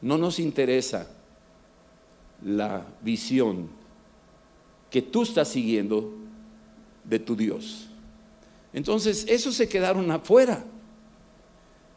No 0.00 0.16
nos 0.16 0.38
interesa 0.38 1.08
la 2.42 2.86
visión 3.02 3.68
que 4.90 5.02
tú 5.02 5.22
estás 5.22 5.48
siguiendo 5.48 6.14
de 7.04 7.18
tu 7.18 7.36
Dios. 7.36 7.88
Entonces, 8.72 9.26
esos 9.28 9.54
se 9.54 9.68
quedaron 9.68 10.10
afuera. 10.10 10.64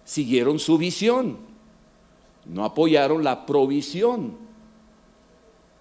Siguieron 0.03 0.59
su 0.59 0.77
visión. 0.77 1.37
No 2.45 2.65
apoyaron 2.65 3.23
la 3.23 3.45
provisión. 3.45 4.37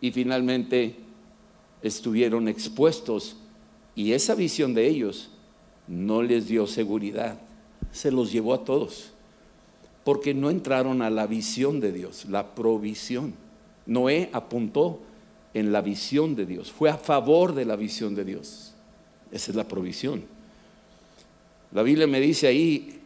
Y 0.00 0.10
finalmente 0.12 0.96
estuvieron 1.82 2.48
expuestos 2.48 3.36
y 3.94 4.12
esa 4.12 4.34
visión 4.34 4.74
de 4.74 4.88
ellos 4.88 5.30
no 5.86 6.22
les 6.22 6.46
dio 6.48 6.66
seguridad, 6.66 7.38
se 7.90 8.10
los 8.10 8.32
llevó 8.32 8.54
a 8.54 8.64
todos, 8.64 9.10
porque 10.04 10.34
no 10.34 10.50
entraron 10.50 11.02
a 11.02 11.10
la 11.10 11.26
visión 11.26 11.80
de 11.80 11.92
Dios, 11.92 12.26
la 12.26 12.54
provisión. 12.54 13.34
Noé 13.86 14.30
apuntó 14.32 15.00
en 15.54 15.72
la 15.72 15.80
visión 15.80 16.34
de 16.34 16.46
Dios, 16.46 16.72
fue 16.72 16.88
a 16.90 16.96
favor 16.96 17.54
de 17.54 17.64
la 17.64 17.76
visión 17.76 18.14
de 18.14 18.24
Dios. 18.24 18.72
Esa 19.30 19.50
es 19.50 19.56
la 19.56 19.68
provisión. 19.68 20.24
La 21.72 21.82
Biblia 21.82 22.06
me 22.06 22.20
dice 22.20 22.46
ahí 22.46 23.00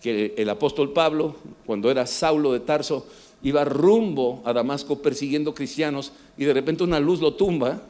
que 0.00 0.34
el 0.36 0.48
apóstol 0.48 0.92
Pablo, 0.92 1.36
cuando 1.66 1.90
era 1.90 2.06
Saulo 2.06 2.52
de 2.52 2.60
Tarso, 2.60 3.06
iba 3.42 3.64
rumbo 3.64 4.42
a 4.44 4.52
Damasco 4.52 5.00
persiguiendo 5.00 5.54
cristianos 5.54 6.12
y 6.36 6.44
de 6.44 6.54
repente 6.54 6.84
una 6.84 7.00
luz 7.00 7.20
lo 7.20 7.34
tumba 7.34 7.82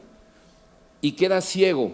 y 1.01 1.13
queda 1.13 1.41
ciego. 1.41 1.93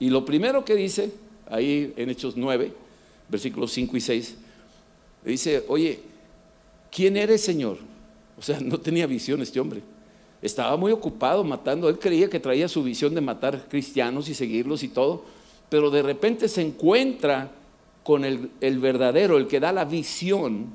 Y 0.00 0.08
lo 0.08 0.24
primero 0.24 0.64
que 0.64 0.74
dice, 0.74 1.12
ahí 1.48 1.92
en 1.96 2.08
Hechos 2.08 2.36
9, 2.36 2.72
versículos 3.28 3.70
5 3.72 3.96
y 3.96 4.00
6, 4.00 4.36
dice, 5.24 5.64
oye, 5.68 6.00
¿quién 6.90 7.16
eres, 7.16 7.42
Señor? 7.42 7.78
O 8.38 8.42
sea, 8.42 8.58
no 8.60 8.80
tenía 8.80 9.06
visión 9.06 9.42
este 9.42 9.60
hombre. 9.60 9.82
Estaba 10.40 10.76
muy 10.78 10.90
ocupado 10.90 11.44
matando. 11.44 11.88
Él 11.90 11.98
creía 11.98 12.30
que 12.30 12.40
traía 12.40 12.66
su 12.66 12.82
visión 12.82 13.14
de 13.14 13.20
matar 13.20 13.68
cristianos 13.68 14.28
y 14.30 14.34
seguirlos 14.34 14.82
y 14.82 14.88
todo. 14.88 15.24
Pero 15.68 15.90
de 15.90 16.02
repente 16.02 16.48
se 16.48 16.62
encuentra 16.62 17.50
con 18.02 18.24
el, 18.24 18.78
verdadero, 18.78 19.36
el 19.36 19.46
que 19.46 19.60
da 19.60 19.70
la 19.72 19.84
visión. 19.84 20.66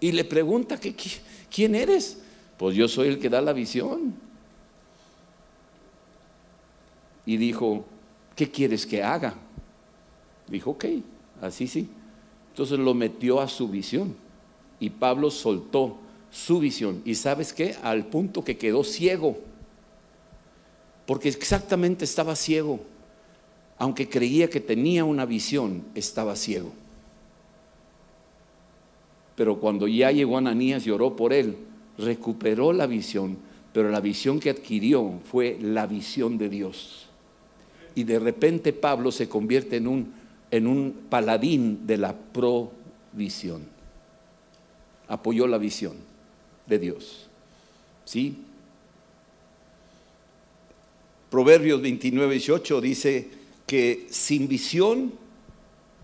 Y 0.00 0.10
le 0.10 0.24
pregunta, 0.24 0.78
¿quién 1.48 1.76
eres? 1.76 2.20
Pues 2.58 2.74
yo 2.74 2.88
soy 2.88 3.08
el 3.08 3.20
que 3.20 3.30
da 3.30 3.40
la 3.40 3.52
visión. 3.52 4.14
Y 7.24 7.36
dijo, 7.36 7.84
¿qué 8.34 8.50
quieres 8.50 8.86
que 8.86 9.02
haga? 9.02 9.34
Dijo, 10.48 10.70
ok, 10.70 10.86
así 11.40 11.66
sí. 11.66 11.88
Entonces 12.50 12.78
lo 12.78 12.94
metió 12.94 13.40
a 13.40 13.48
su 13.48 13.68
visión 13.68 14.14
y 14.78 14.90
Pablo 14.90 15.30
soltó 15.30 15.96
su 16.30 16.58
visión. 16.58 17.02
¿Y 17.04 17.14
sabes 17.14 17.52
qué? 17.52 17.76
Al 17.82 18.06
punto 18.06 18.44
que 18.44 18.56
quedó 18.56 18.84
ciego, 18.84 19.38
porque 21.06 21.28
exactamente 21.28 22.04
estaba 22.04 22.36
ciego. 22.36 22.80
Aunque 23.76 24.08
creía 24.08 24.48
que 24.48 24.60
tenía 24.60 25.04
una 25.04 25.26
visión, 25.26 25.84
estaba 25.94 26.36
ciego. 26.36 26.72
Pero 29.34 29.58
cuando 29.58 29.88
ya 29.88 30.12
llegó 30.12 30.38
Ananías 30.38 30.86
y 30.86 30.90
oró 30.90 31.16
por 31.16 31.32
él, 31.32 31.56
recuperó 31.98 32.72
la 32.72 32.86
visión, 32.86 33.36
pero 33.72 33.90
la 33.90 34.00
visión 34.00 34.38
que 34.38 34.50
adquirió 34.50 35.18
fue 35.28 35.58
la 35.60 35.88
visión 35.88 36.38
de 36.38 36.48
Dios 36.48 37.03
y 37.94 38.04
de 38.04 38.18
repente 38.18 38.72
Pablo 38.72 39.12
se 39.12 39.28
convierte 39.28 39.76
en 39.76 39.86
un, 39.86 40.12
en 40.50 40.66
un 40.66 40.92
paladín 41.08 41.86
de 41.86 41.98
la 41.98 42.14
provisión. 42.14 43.62
Apoyó 45.08 45.46
la 45.46 45.58
visión 45.58 45.94
de 46.66 46.78
Dios. 46.78 47.28
¿Sí? 48.04 48.36
Proverbios 51.30 51.80
29, 51.82 52.32
18 52.32 52.80
dice 52.80 53.28
que 53.66 54.06
sin 54.10 54.48
visión 54.48 55.12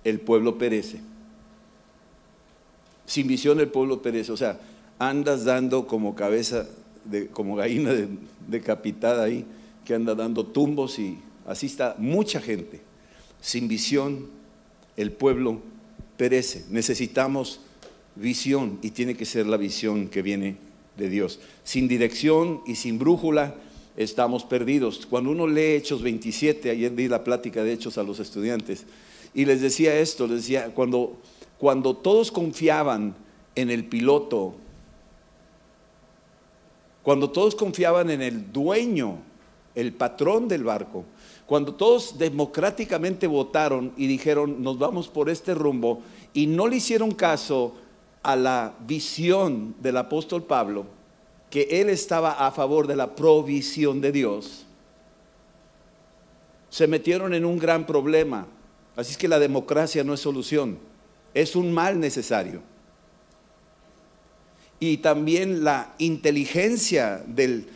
el 0.05 0.21
pueblo 0.21 0.59
perece. 0.59 1.01
Sin 3.07 3.27
visión 3.27 3.61
el 3.61 3.69
pueblo 3.69 4.03
perece. 4.03 4.33
O 4.33 4.37
sea, 4.37 4.59
andas 4.99 5.45
dando 5.45 5.87
como 5.87 6.15
cabeza 6.15 6.67
como 7.33 7.57
gallina 7.57 7.93
decapitada 8.47 9.25
ahí, 9.25 9.45
que 9.85 9.95
anda 9.95 10.15
dando 10.15 10.45
tumbos 10.47 10.99
y 10.99 11.19
así 11.51 11.67
está 11.67 11.97
mucha 11.99 12.41
gente. 12.41 12.81
Sin 13.41 13.67
visión, 13.67 14.29
el 14.97 15.11
pueblo 15.11 15.61
perece. 16.17 16.65
Necesitamos 16.71 17.61
visión 18.15 18.79
y 18.83 18.91
tiene 18.91 19.17
que 19.17 19.25
ser 19.25 19.47
la 19.47 19.57
visión 19.57 20.09
que 20.09 20.23
viene 20.23 20.57
de 20.97 21.09
Dios. 21.09 21.41
Sin 21.65 21.89
dirección 21.89 22.61
y 22.67 22.77
sin 22.77 22.99
brújula 22.99 23.57
estamos 23.97 24.45
perdidos. 24.45 25.07
Cuando 25.07 25.31
uno 25.31 25.47
lee 25.47 25.75
Hechos 25.75 26.03
27, 26.03 26.71
ayer 26.71 26.95
di 26.95 27.09
la 27.09 27.25
plática 27.25 27.65
de 27.65 27.73
Hechos 27.73 27.99
a 27.99 28.03
los 28.03 28.21
estudiantes, 28.21 28.87
y 29.35 29.45
les 29.45 29.61
decía 29.61 29.99
esto, 29.99 30.27
les 30.27 30.43
decía, 30.43 30.71
cuando, 30.75 31.19
cuando 31.59 31.97
todos 31.97 32.31
confiaban 32.31 33.15
en 33.55 33.71
el 33.71 33.85
piloto, 33.85 34.55
cuando 37.03 37.31
todos 37.31 37.55
confiaban 37.55 38.11
en 38.11 38.23
el 38.23 38.53
dueño, 38.53 39.19
el 39.75 39.93
patrón 39.93 40.49
del 40.49 40.65
barco, 40.65 41.05
cuando 41.51 41.75
todos 41.75 42.17
democráticamente 42.17 43.27
votaron 43.27 43.93
y 43.97 44.07
dijeron, 44.07 44.63
nos 44.63 44.79
vamos 44.79 45.09
por 45.09 45.29
este 45.29 45.53
rumbo, 45.53 46.01
y 46.33 46.47
no 46.47 46.69
le 46.69 46.77
hicieron 46.77 47.11
caso 47.11 47.75
a 48.23 48.37
la 48.37 48.75
visión 48.87 49.75
del 49.81 49.97
apóstol 49.97 50.45
Pablo, 50.45 50.87
que 51.51 51.63
él 51.73 51.89
estaba 51.89 52.47
a 52.47 52.53
favor 52.53 52.87
de 52.87 52.95
la 52.95 53.17
provisión 53.17 54.01
de 54.01 54.13
Dios, 54.13 54.65
se 56.69 56.87
metieron 56.87 57.35
en 57.35 57.45
un 57.45 57.59
gran 57.59 57.85
problema. 57.85 58.47
Así 58.95 59.11
es 59.11 59.19
que 59.19 59.27
la 59.27 59.41
democracia 59.41 60.05
no 60.05 60.15
es 60.15 60.21
solución, 60.21 60.79
es 61.35 61.57
un 61.57 61.73
mal 61.73 61.99
necesario. 61.99 62.63
Y 64.79 64.99
también 64.99 65.65
la 65.65 65.97
inteligencia 65.99 67.25
del, 67.27 67.69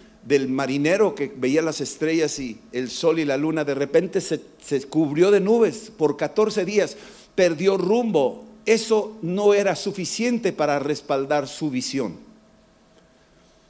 marinero 0.48 1.14
que 1.14 1.32
veía 1.34 1.62
las 1.62 1.80
estrellas 1.80 2.38
y 2.38 2.58
el 2.72 2.90
sol 2.90 3.18
y 3.18 3.24
la 3.24 3.36
luna, 3.36 3.64
de 3.64 3.74
repente 3.74 4.20
se, 4.20 4.40
se 4.64 4.82
cubrió 4.84 5.30
de 5.30 5.40
nubes 5.40 5.92
por 5.96 6.16
14 6.16 6.64
días, 6.64 6.96
perdió 7.34 7.76
rumbo, 7.76 8.44
eso 8.66 9.16
no 9.22 9.54
era 9.54 9.76
suficiente 9.76 10.52
para 10.52 10.78
respaldar 10.78 11.46
su 11.46 11.70
visión. 11.70 12.16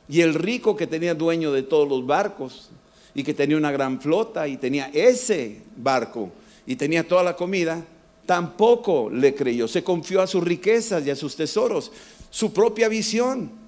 Y 0.09 0.21
el 0.21 0.35
rico 0.35 0.77
que 0.77 0.87
tenía 0.87 1.15
dueño 1.15 1.53
de 1.53 1.63
todos 1.63 1.89
los 1.89 2.07
barcos 2.07 2.71
y 3.15 3.23
que 3.23 3.35
tenía 3.35 3.57
una 3.57 3.73
gran 3.73 4.01
flota 4.01 4.47
y 4.47 4.57
tenía 4.57 4.91
ese 4.93 5.63
barco 5.77 6.31
y 6.67 6.77
tenía 6.77 7.07
toda 7.07 7.23
la 7.23 7.37
comida, 7.37 7.85
tampoco 8.27 9.11
le 9.11 9.35
creyó. 9.35 9.69
Se 9.69 9.83
confió 9.83 10.21
a 10.21 10.27
sus 10.27 10.43
riquezas 10.43 11.07
y 11.07 11.11
a 11.11 11.17
sus 11.17 11.37
tesoros, 11.37 11.91
su 12.31 12.53
propia 12.53 12.89
visión. 12.89 13.64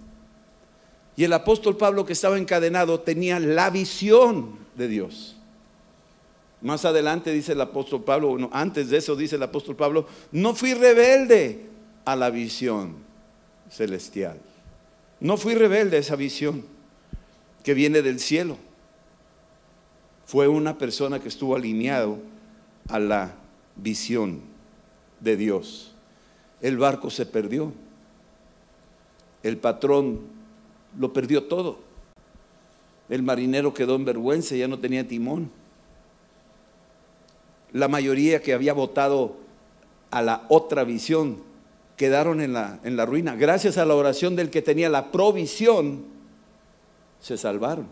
Y 1.17 1.25
el 1.25 1.33
apóstol 1.33 1.77
Pablo 1.77 2.05
que 2.05 2.13
estaba 2.13 2.37
encadenado 2.37 3.01
tenía 3.01 3.41
la 3.41 3.71
visión 3.71 4.59
de 4.77 4.87
Dios. 4.87 5.37
Más 6.61 6.85
adelante 6.85 7.33
dice 7.33 7.53
el 7.53 7.61
apóstol 7.61 8.05
Pablo, 8.05 8.29
bueno, 8.29 8.51
antes 8.53 8.91
de 8.91 8.99
eso 8.99 9.17
dice 9.17 9.37
el 9.37 9.43
apóstol 9.43 9.77
Pablo, 9.77 10.07
no 10.33 10.55
fui 10.55 10.75
rebelde 10.75 11.67
a 12.05 12.17
la 12.17 12.31
visión 12.31 12.97
celestial. 13.71 14.39
No 15.21 15.37
fui 15.37 15.55
rebelde 15.55 15.97
a 15.97 16.01
esa 16.01 16.17
visión 16.17 16.65
que 17.63 17.73
viene 17.73 18.03
del 18.03 18.21
cielo. 18.21 18.59
Fue 20.27 20.49
una 20.49 20.77
persona 20.77 21.21
que 21.21 21.29
estuvo 21.29 21.57
alineado 21.57 22.19
a 22.89 22.99
la 22.99 23.35
visión 23.77 24.41
de 25.21 25.37
Dios. 25.37 25.95
El 26.61 26.79
barco 26.79 27.11
se 27.11 27.27
perdió. 27.27 27.73
El 29.43 29.57
patrón 29.59 30.36
lo 30.99 31.13
perdió 31.13 31.45
todo. 31.45 31.79
El 33.09 33.23
marinero 33.23 33.73
quedó 33.73 33.95
en 33.97 34.05
vergüenza, 34.05 34.57
ya 34.57 34.69
no 34.69 34.79
tenía 34.79 35.07
timón 35.07 35.51
la 37.77 37.89
mayoría 37.89 38.41
que 38.41 38.55
había 38.55 38.73
votado 38.73 39.37
a 40.11 40.23
la 40.23 40.47
otra 40.49 40.85
visión 40.85 41.43
quedaron 41.97 42.41
en 42.41 42.53
la, 42.53 42.81
en 42.85 42.97
la 42.97 43.05
ruina. 43.05 43.37
Gracias 43.37 43.77
a 43.77 43.85
la 43.85 43.95
oración 43.95 44.35
del 44.35 44.51
que 44.51 44.63
tenía 44.63 44.89
la 44.89 45.13
provisión, 45.13 46.05
se 47.21 47.37
salvaron. 47.37 47.87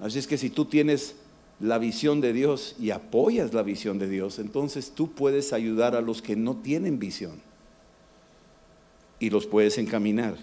Así 0.00 0.18
es 0.18 0.26
que 0.26 0.36
si 0.36 0.50
tú 0.50 0.64
tienes 0.64 1.14
la 1.60 1.78
visión 1.78 2.20
de 2.20 2.32
Dios 2.32 2.74
y 2.80 2.90
apoyas 2.90 3.54
la 3.54 3.62
visión 3.62 4.00
de 4.00 4.08
Dios, 4.08 4.40
entonces 4.40 4.92
tú 4.92 5.12
puedes 5.12 5.52
ayudar 5.52 5.94
a 5.94 6.00
los 6.00 6.22
que 6.22 6.34
no 6.34 6.56
tienen 6.56 6.98
visión 6.98 7.40
y 9.20 9.30
los 9.30 9.46
puedes 9.46 9.78
encaminar 9.78 10.36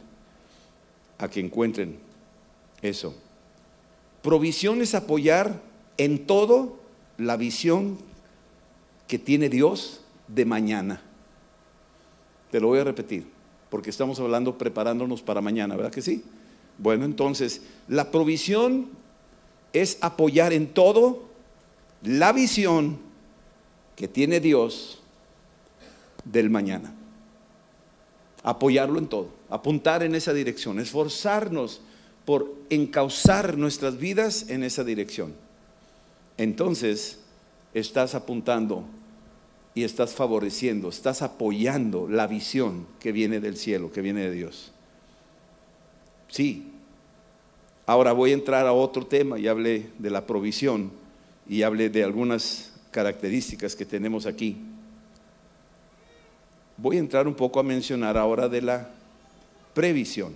a 1.19 1.29
que 1.29 1.39
encuentren 1.39 1.99
eso. 2.81 3.15
Provisión 4.23 4.81
es 4.81 4.95
apoyar 4.95 5.61
en 5.97 6.25
todo 6.25 6.79
la 7.17 7.37
visión 7.37 7.99
que 9.07 9.19
tiene 9.19 9.49
Dios 9.49 10.01
de 10.27 10.45
mañana. 10.45 11.01
Te 12.51 12.59
lo 12.59 12.67
voy 12.67 12.79
a 12.79 12.83
repetir, 12.83 13.27
porque 13.69 13.89
estamos 13.89 14.19
hablando 14.19 14.57
preparándonos 14.57 15.21
para 15.21 15.41
mañana, 15.41 15.75
¿verdad 15.75 15.91
que 15.91 16.01
sí? 16.01 16.23
Bueno, 16.77 17.05
entonces, 17.05 17.61
la 17.87 18.09
provisión 18.09 18.87
es 19.73 19.97
apoyar 20.01 20.53
en 20.53 20.67
todo 20.67 21.23
la 22.01 22.31
visión 22.31 22.97
que 23.95 24.07
tiene 24.07 24.39
Dios 24.39 25.01
del 26.23 26.49
mañana. 26.49 26.93
Apoyarlo 28.43 28.97
en 28.97 29.07
todo, 29.07 29.29
apuntar 29.49 30.03
en 30.03 30.15
esa 30.15 30.33
dirección, 30.33 30.79
esforzarnos 30.79 31.81
por 32.25 32.53
encauzar 32.69 33.57
nuestras 33.57 33.97
vidas 33.97 34.49
en 34.49 34.63
esa 34.63 34.83
dirección 34.83 35.33
entonces 36.39 37.19
estás 37.73 38.15
apuntando 38.15 38.85
y 39.75 39.83
estás 39.83 40.13
favoreciendo, 40.13 40.87
estás 40.87 41.21
apoyando 41.21 42.07
la 42.07 42.27
visión 42.27 42.87
que 43.01 43.11
viene 43.11 43.41
del 43.41 43.57
cielo, 43.57 43.91
que 43.91 44.01
viene 44.01 44.21
de 44.21 44.31
Dios. 44.31 44.71
Sí. 46.29 46.71
Ahora 47.85 48.13
voy 48.13 48.31
a 48.31 48.35
entrar 48.35 48.65
a 48.67 48.71
otro 48.71 49.05
tema 49.05 49.37
y 49.37 49.49
hablé 49.49 49.89
de 49.99 50.09
la 50.09 50.25
provisión 50.25 50.91
y 51.45 51.63
hablé 51.63 51.89
de 51.89 52.05
algunas 52.05 52.71
características 52.91 53.75
que 53.75 53.85
tenemos 53.85 54.25
aquí. 54.25 54.55
Voy 56.77 56.95
a 56.95 56.99
entrar 56.99 57.27
un 57.27 57.35
poco 57.35 57.59
a 57.59 57.63
mencionar 57.63 58.17
ahora 58.17 58.47
de 58.47 58.61
la 58.61 58.89
previsión. 59.73 60.35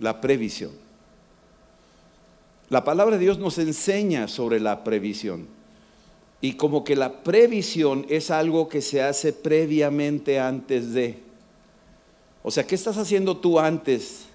La 0.00 0.20
previsión. 0.20 0.72
La 2.70 2.84
palabra 2.84 3.16
de 3.16 3.24
Dios 3.24 3.38
nos 3.38 3.58
enseña 3.58 4.28
sobre 4.28 4.60
la 4.60 4.84
previsión. 4.84 5.46
Y 6.40 6.52
como 6.52 6.84
que 6.84 6.94
la 6.94 7.22
previsión 7.22 8.06
es 8.08 8.30
algo 8.30 8.68
que 8.68 8.80
se 8.80 9.02
hace 9.02 9.32
previamente 9.32 10.38
antes 10.38 10.92
de. 10.92 11.18
O 12.42 12.50
sea, 12.50 12.66
¿qué 12.66 12.74
estás 12.74 12.96
haciendo 12.96 13.38
tú 13.38 13.58
antes 13.58 14.26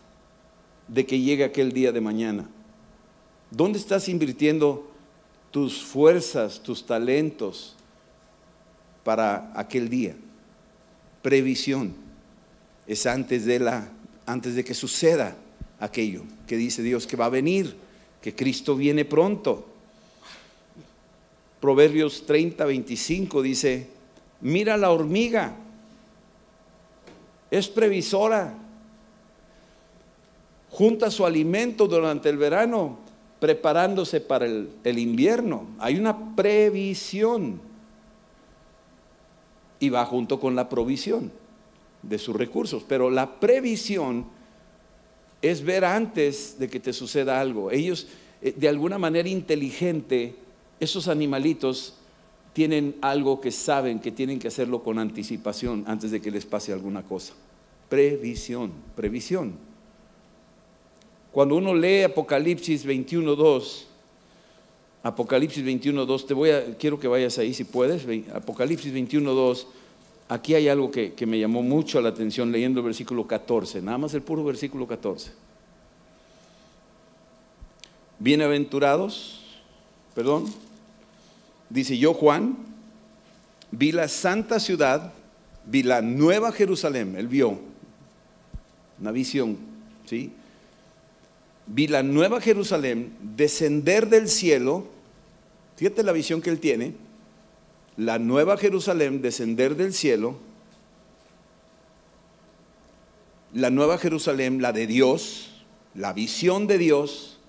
de 0.88 1.06
que 1.06 1.20
llegue 1.20 1.44
aquel 1.44 1.72
día 1.72 1.92
de 1.92 2.02
mañana? 2.02 2.50
¿Dónde 3.50 3.80
estás 3.80 4.10
invirtiendo 4.10 4.92
tus 5.52 5.82
fuerzas, 5.82 6.60
tus 6.62 6.86
talentos 6.86 7.76
para 9.04 9.52
aquel 9.56 9.90
día? 9.90 10.16
Previsión 11.22 12.03
es 12.88 13.06
antes 13.06 13.46
de 13.46 13.60
la 13.60 13.90
antes 14.26 14.56
de 14.56 14.64
que 14.64 14.74
suceda 14.74 15.36
aquello 15.80 16.24
que 16.48 16.56
dice 16.56 16.82
Dios 16.82 17.08
que 17.08 17.18
va 17.18 17.26
a 17.26 17.30
venir 17.30 17.76
que 18.24 18.34
Cristo 18.34 18.76
viene 18.78 19.04
pronto. 19.04 19.66
Proverbios 21.60 22.26
30, 22.26 22.66
25 22.66 23.42
dice, 23.42 23.90
mira 24.40 24.78
la 24.78 24.92
hormiga, 24.92 25.56
es 27.52 27.68
previsora, 27.68 28.54
junta 30.70 31.12
su 31.12 31.26
alimento 31.26 31.88
durante 31.88 32.30
el 32.30 32.38
verano, 32.38 32.98
preparándose 33.40 34.22
para 34.22 34.46
el, 34.46 34.70
el 34.86 35.00
invierno. 35.00 35.68
Hay 35.80 35.98
una 35.98 36.36
previsión 36.36 37.60
y 39.80 39.90
va 39.90 40.06
junto 40.06 40.40
con 40.40 40.56
la 40.56 40.70
provisión 40.70 41.43
de 42.04 42.20
sus 42.20 42.36
recursos, 42.36 42.84
pero 42.88 43.10
la 43.10 43.40
previsión 43.40 44.26
es 45.42 45.64
ver 45.64 45.84
antes 45.84 46.58
de 46.60 46.70
que 46.70 46.80
te 46.80 46.94
suceda 46.94 47.40
algo. 47.40 47.72
Ellos, 47.72 48.08
eh, 48.42 48.54
de 48.56 48.70
alguna 48.70 48.98
manera 48.98 49.28
inteligente, 49.28 50.36
esos 50.80 51.08
animalitos 51.08 51.96
tienen 52.54 52.96
algo 53.02 53.42
que 53.42 53.52
saben 53.52 54.00
que 54.00 54.12
tienen 54.12 54.40
que 54.40 54.48
hacerlo 54.48 54.84
con 54.84 55.00
anticipación 55.00 55.84
antes 55.88 56.12
de 56.12 56.22
que 56.22 56.32
les 56.32 56.46
pase 56.46 56.72
alguna 56.72 57.04
cosa. 57.04 57.34
Previsión, 57.90 58.72
previsión. 58.96 59.54
Cuando 61.32 61.56
uno 61.56 61.74
lee 61.74 62.04
Apocalipsis 62.04 62.86
21.2, 62.86 63.86
Apocalipsis 65.02 65.66
21.2, 65.66 66.28
te 66.28 66.34
voy 66.34 66.52
a, 66.52 66.78
quiero 66.78 67.00
que 67.00 67.08
vayas 67.08 67.38
ahí 67.40 67.54
si 67.54 67.64
puedes, 67.64 68.06
Apocalipsis 68.34 68.94
21.2, 68.94 69.66
aquí 70.34 70.56
hay 70.56 70.68
algo 70.68 70.90
que, 70.90 71.14
que 71.14 71.28
me 71.28 71.40
llamó 71.40 71.62
mucho 71.62 72.02
la 72.02 72.10
atención 72.10 72.52
leyendo 72.52 72.80
el 72.80 72.86
versículo 72.86 73.28
14, 73.28 73.82
nada 73.84 74.00
más 74.00 74.14
el 74.16 74.24
puro 74.24 74.44
versículo 74.44 74.88
14. 74.88 75.32
Bienaventurados, 78.18 79.42
perdón, 80.16 80.46
dice 81.70 81.98
yo 82.00 82.16
Juan, 82.16 82.58
vi 83.70 83.92
la 83.92 84.08
santa 84.08 84.60
ciudad, 84.60 85.14
vi 85.68 85.84
la 85.84 86.02
nueva 86.02 86.52
Jerusalén, 86.52 87.16
él 87.16 87.28
vio 87.28 87.60
una 89.00 89.12
visión, 89.12 89.58
¿sí? 90.06 90.32
Vi 91.68 91.88
la 91.88 92.02
nueva 92.02 92.42
Jerusalén 92.42 93.14
descender 93.22 94.10
del 94.10 94.28
cielo, 94.28 94.88
fíjate 95.76 96.02
la 96.02 96.12
visión 96.12 96.42
que 96.42 96.50
él 96.50 96.60
tiene, 96.60 97.03
la 97.98 98.20
nueva 98.20 98.58
Jerusalén 98.58 99.22
descender 99.22 99.76
del 99.76 99.94
cielo, 99.94 100.36
la 103.54 103.70
nueva 103.70 103.98
Jerusalén, 103.98 104.62
la 104.62 104.72
de 104.72 104.88
Dios, 104.88 105.64
la 105.94 106.14
visión 106.14 106.66
de 106.66 106.78
Dios, 106.78 107.40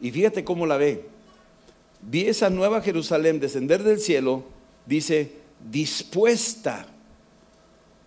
y 0.00 0.10
fíjate 0.10 0.44
cómo 0.44 0.66
la 0.66 0.76
ve. 0.76 1.08
Vi 2.02 2.26
esa 2.26 2.50
nueva 2.50 2.80
Jerusalén 2.80 3.38
descender 3.38 3.82
del 3.82 4.00
cielo, 4.00 4.42
dice, 4.86 5.32
dispuesta 5.70 6.86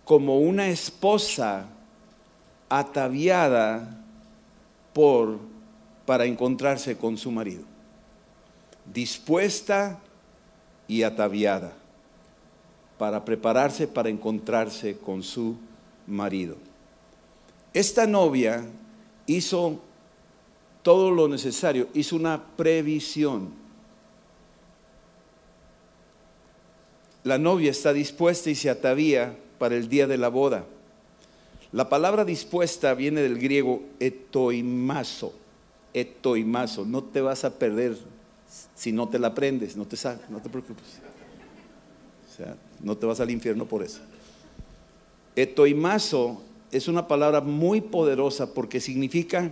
como 0.04 0.40
una 0.40 0.68
esposa 0.68 1.66
ataviada 2.68 4.04
por 4.92 5.38
para 6.04 6.26
encontrarse 6.26 6.96
con 6.96 7.16
su 7.16 7.30
marido. 7.30 7.62
Dispuesta 8.92 10.00
y 10.86 11.02
ataviada 11.02 11.72
para 12.98 13.24
prepararse 13.24 13.88
para 13.88 14.08
encontrarse 14.08 14.96
con 14.96 15.22
su 15.22 15.56
marido. 16.06 16.56
Esta 17.72 18.06
novia 18.06 18.64
hizo 19.26 19.80
todo 20.82 21.10
lo 21.10 21.28
necesario, 21.28 21.88
hizo 21.94 22.14
una 22.16 22.44
previsión. 22.56 23.50
La 27.24 27.38
novia 27.38 27.70
está 27.70 27.92
dispuesta 27.92 28.50
y 28.50 28.54
se 28.54 28.70
atavía 28.70 29.36
para 29.58 29.76
el 29.76 29.88
día 29.88 30.06
de 30.06 30.18
la 30.18 30.28
boda. 30.28 30.64
La 31.72 31.88
palabra 31.88 32.24
dispuesta 32.24 32.94
viene 32.94 33.22
del 33.22 33.38
griego 33.38 33.82
etoimazo. 33.98 35.34
Etoimazo. 35.92 36.84
No 36.84 37.02
te 37.02 37.20
vas 37.20 37.44
a 37.44 37.58
perder 37.58 37.96
si 38.74 38.92
no 38.92 39.08
te 39.08 39.18
la 39.18 39.28
aprendes, 39.28 39.76
no 39.76 39.86
te, 39.86 39.96
no 40.28 40.40
te 40.40 40.48
preocupes. 40.48 41.00
O 42.28 42.36
sea, 42.36 42.56
no 42.80 42.96
te 42.96 43.06
vas 43.06 43.20
al 43.20 43.30
infierno 43.30 43.66
por 43.66 43.82
eso. 43.82 44.00
Etoimazo 45.36 46.42
es 46.70 46.88
una 46.88 47.06
palabra 47.06 47.40
muy 47.40 47.80
poderosa 47.80 48.52
porque 48.52 48.80
significa 48.80 49.50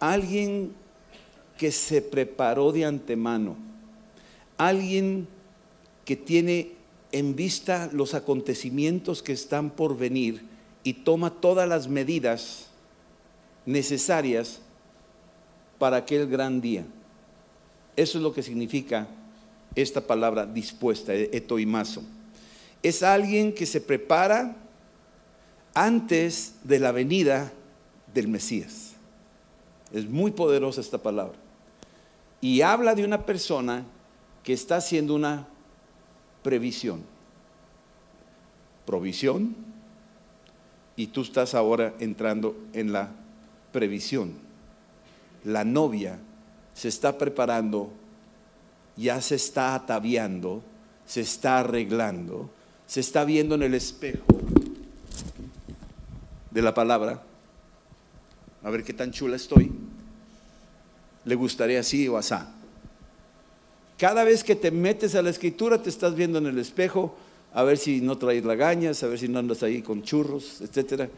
alguien 0.00 0.72
que 1.56 1.72
se 1.72 2.02
preparó 2.02 2.72
de 2.72 2.84
antemano, 2.84 3.56
alguien 4.56 5.26
que 6.04 6.16
tiene 6.16 6.72
en 7.12 7.34
vista 7.34 7.88
los 7.92 8.14
acontecimientos 8.14 9.22
que 9.22 9.32
están 9.32 9.70
por 9.70 9.96
venir 9.96 10.42
y 10.84 10.92
toma 10.94 11.30
todas 11.30 11.68
las 11.68 11.88
medidas 11.88 12.66
necesarias 13.66 14.60
para 15.78 15.98
aquel 15.98 16.28
gran 16.28 16.60
día. 16.60 16.84
Eso 17.98 18.18
es 18.18 18.22
lo 18.22 18.32
que 18.32 18.44
significa 18.44 19.08
esta 19.74 20.00
palabra 20.00 20.46
dispuesta, 20.46 21.12
etoimazo. 21.12 22.04
Es 22.80 23.02
alguien 23.02 23.52
que 23.52 23.66
se 23.66 23.80
prepara 23.80 24.54
antes 25.74 26.54
de 26.62 26.78
la 26.78 26.92
venida 26.92 27.52
del 28.14 28.28
Mesías. 28.28 28.92
Es 29.92 30.08
muy 30.08 30.30
poderosa 30.30 30.80
esta 30.80 30.98
palabra. 30.98 31.36
Y 32.40 32.60
habla 32.60 32.94
de 32.94 33.04
una 33.04 33.26
persona 33.26 33.84
que 34.44 34.52
está 34.52 34.76
haciendo 34.76 35.16
una 35.16 35.48
previsión. 36.44 37.02
Provisión. 38.86 39.56
Y 40.94 41.08
tú 41.08 41.22
estás 41.22 41.52
ahora 41.52 41.94
entrando 41.98 42.56
en 42.74 42.92
la 42.92 43.10
previsión. 43.72 44.34
La 45.42 45.64
novia 45.64 46.20
se 46.78 46.86
está 46.86 47.18
preparando, 47.18 47.90
ya 48.96 49.20
se 49.20 49.34
está 49.34 49.74
ataviando, 49.74 50.62
se 51.04 51.22
está 51.22 51.58
arreglando, 51.58 52.50
se 52.86 53.00
está 53.00 53.24
viendo 53.24 53.56
en 53.56 53.64
el 53.64 53.74
espejo 53.74 54.24
de 56.52 56.62
la 56.62 56.72
palabra. 56.74 57.20
A 58.62 58.70
ver 58.70 58.84
qué 58.84 58.92
tan 58.92 59.10
chula 59.10 59.34
estoy. 59.34 59.72
Le 61.24 61.34
gustaría 61.34 61.80
así 61.80 62.06
o 62.06 62.16
asá. 62.16 62.54
Cada 63.98 64.22
vez 64.22 64.44
que 64.44 64.54
te 64.54 64.70
metes 64.70 65.16
a 65.16 65.22
la 65.22 65.30
escritura 65.30 65.82
te 65.82 65.90
estás 65.90 66.14
viendo 66.14 66.38
en 66.38 66.46
el 66.46 66.60
espejo 66.60 67.16
a 67.54 67.64
ver 67.64 67.76
si 67.76 68.00
no 68.00 68.18
traes 68.18 68.44
lagañas, 68.44 69.02
a 69.02 69.08
ver 69.08 69.18
si 69.18 69.26
no 69.26 69.40
andas 69.40 69.64
ahí 69.64 69.82
con 69.82 70.04
churros, 70.04 70.60
etcétera, 70.60 71.08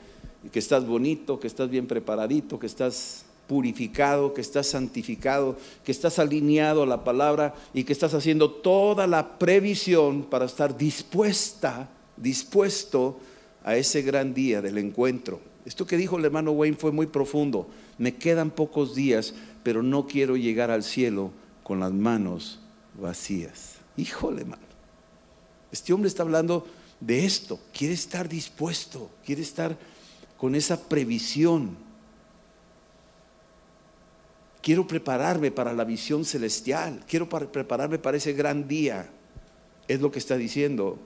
que 0.50 0.58
estás 0.58 0.86
bonito, 0.86 1.38
que 1.38 1.48
estás 1.48 1.68
bien 1.68 1.86
preparadito, 1.86 2.58
que 2.58 2.66
estás 2.66 3.26
purificado, 3.50 4.32
que 4.32 4.40
estás 4.40 4.68
santificado, 4.68 5.56
que 5.82 5.90
estás 5.90 6.20
alineado 6.20 6.84
a 6.84 6.86
la 6.86 7.02
palabra 7.02 7.52
y 7.74 7.82
que 7.82 7.92
estás 7.92 8.14
haciendo 8.14 8.48
toda 8.48 9.08
la 9.08 9.40
previsión 9.40 10.22
para 10.22 10.44
estar 10.44 10.78
dispuesta, 10.78 11.88
dispuesto 12.16 13.18
a 13.64 13.74
ese 13.74 14.02
gran 14.02 14.34
día 14.34 14.62
del 14.62 14.78
encuentro. 14.78 15.40
Esto 15.64 15.84
que 15.84 15.96
dijo 15.96 16.16
el 16.16 16.26
hermano 16.26 16.52
Wayne 16.52 16.76
fue 16.76 16.92
muy 16.92 17.06
profundo. 17.08 17.68
Me 17.98 18.14
quedan 18.14 18.52
pocos 18.52 18.94
días, 18.94 19.34
pero 19.64 19.82
no 19.82 20.06
quiero 20.06 20.36
llegar 20.36 20.70
al 20.70 20.84
cielo 20.84 21.32
con 21.64 21.80
las 21.80 21.90
manos 21.90 22.60
vacías. 23.00 23.78
Híjole, 23.96 24.42
hermano. 24.42 24.62
Este 25.72 25.92
hombre 25.92 26.06
está 26.06 26.22
hablando 26.22 26.68
de 27.00 27.24
esto. 27.24 27.58
Quiere 27.76 27.94
estar 27.94 28.28
dispuesto, 28.28 29.10
quiere 29.26 29.42
estar 29.42 29.76
con 30.36 30.54
esa 30.54 30.88
previsión 30.88 31.89
Quiero 34.62 34.86
prepararme 34.86 35.50
para 35.50 35.72
la 35.72 35.84
visión 35.84 36.24
celestial. 36.24 37.02
Quiero 37.08 37.28
prepararme 37.28 37.98
para 37.98 38.18
ese 38.18 38.32
gran 38.32 38.68
día. 38.68 39.08
Es 39.88 40.00
lo 40.00 40.10
que 40.10 40.18
está 40.18 40.36
diciendo. 40.36 40.98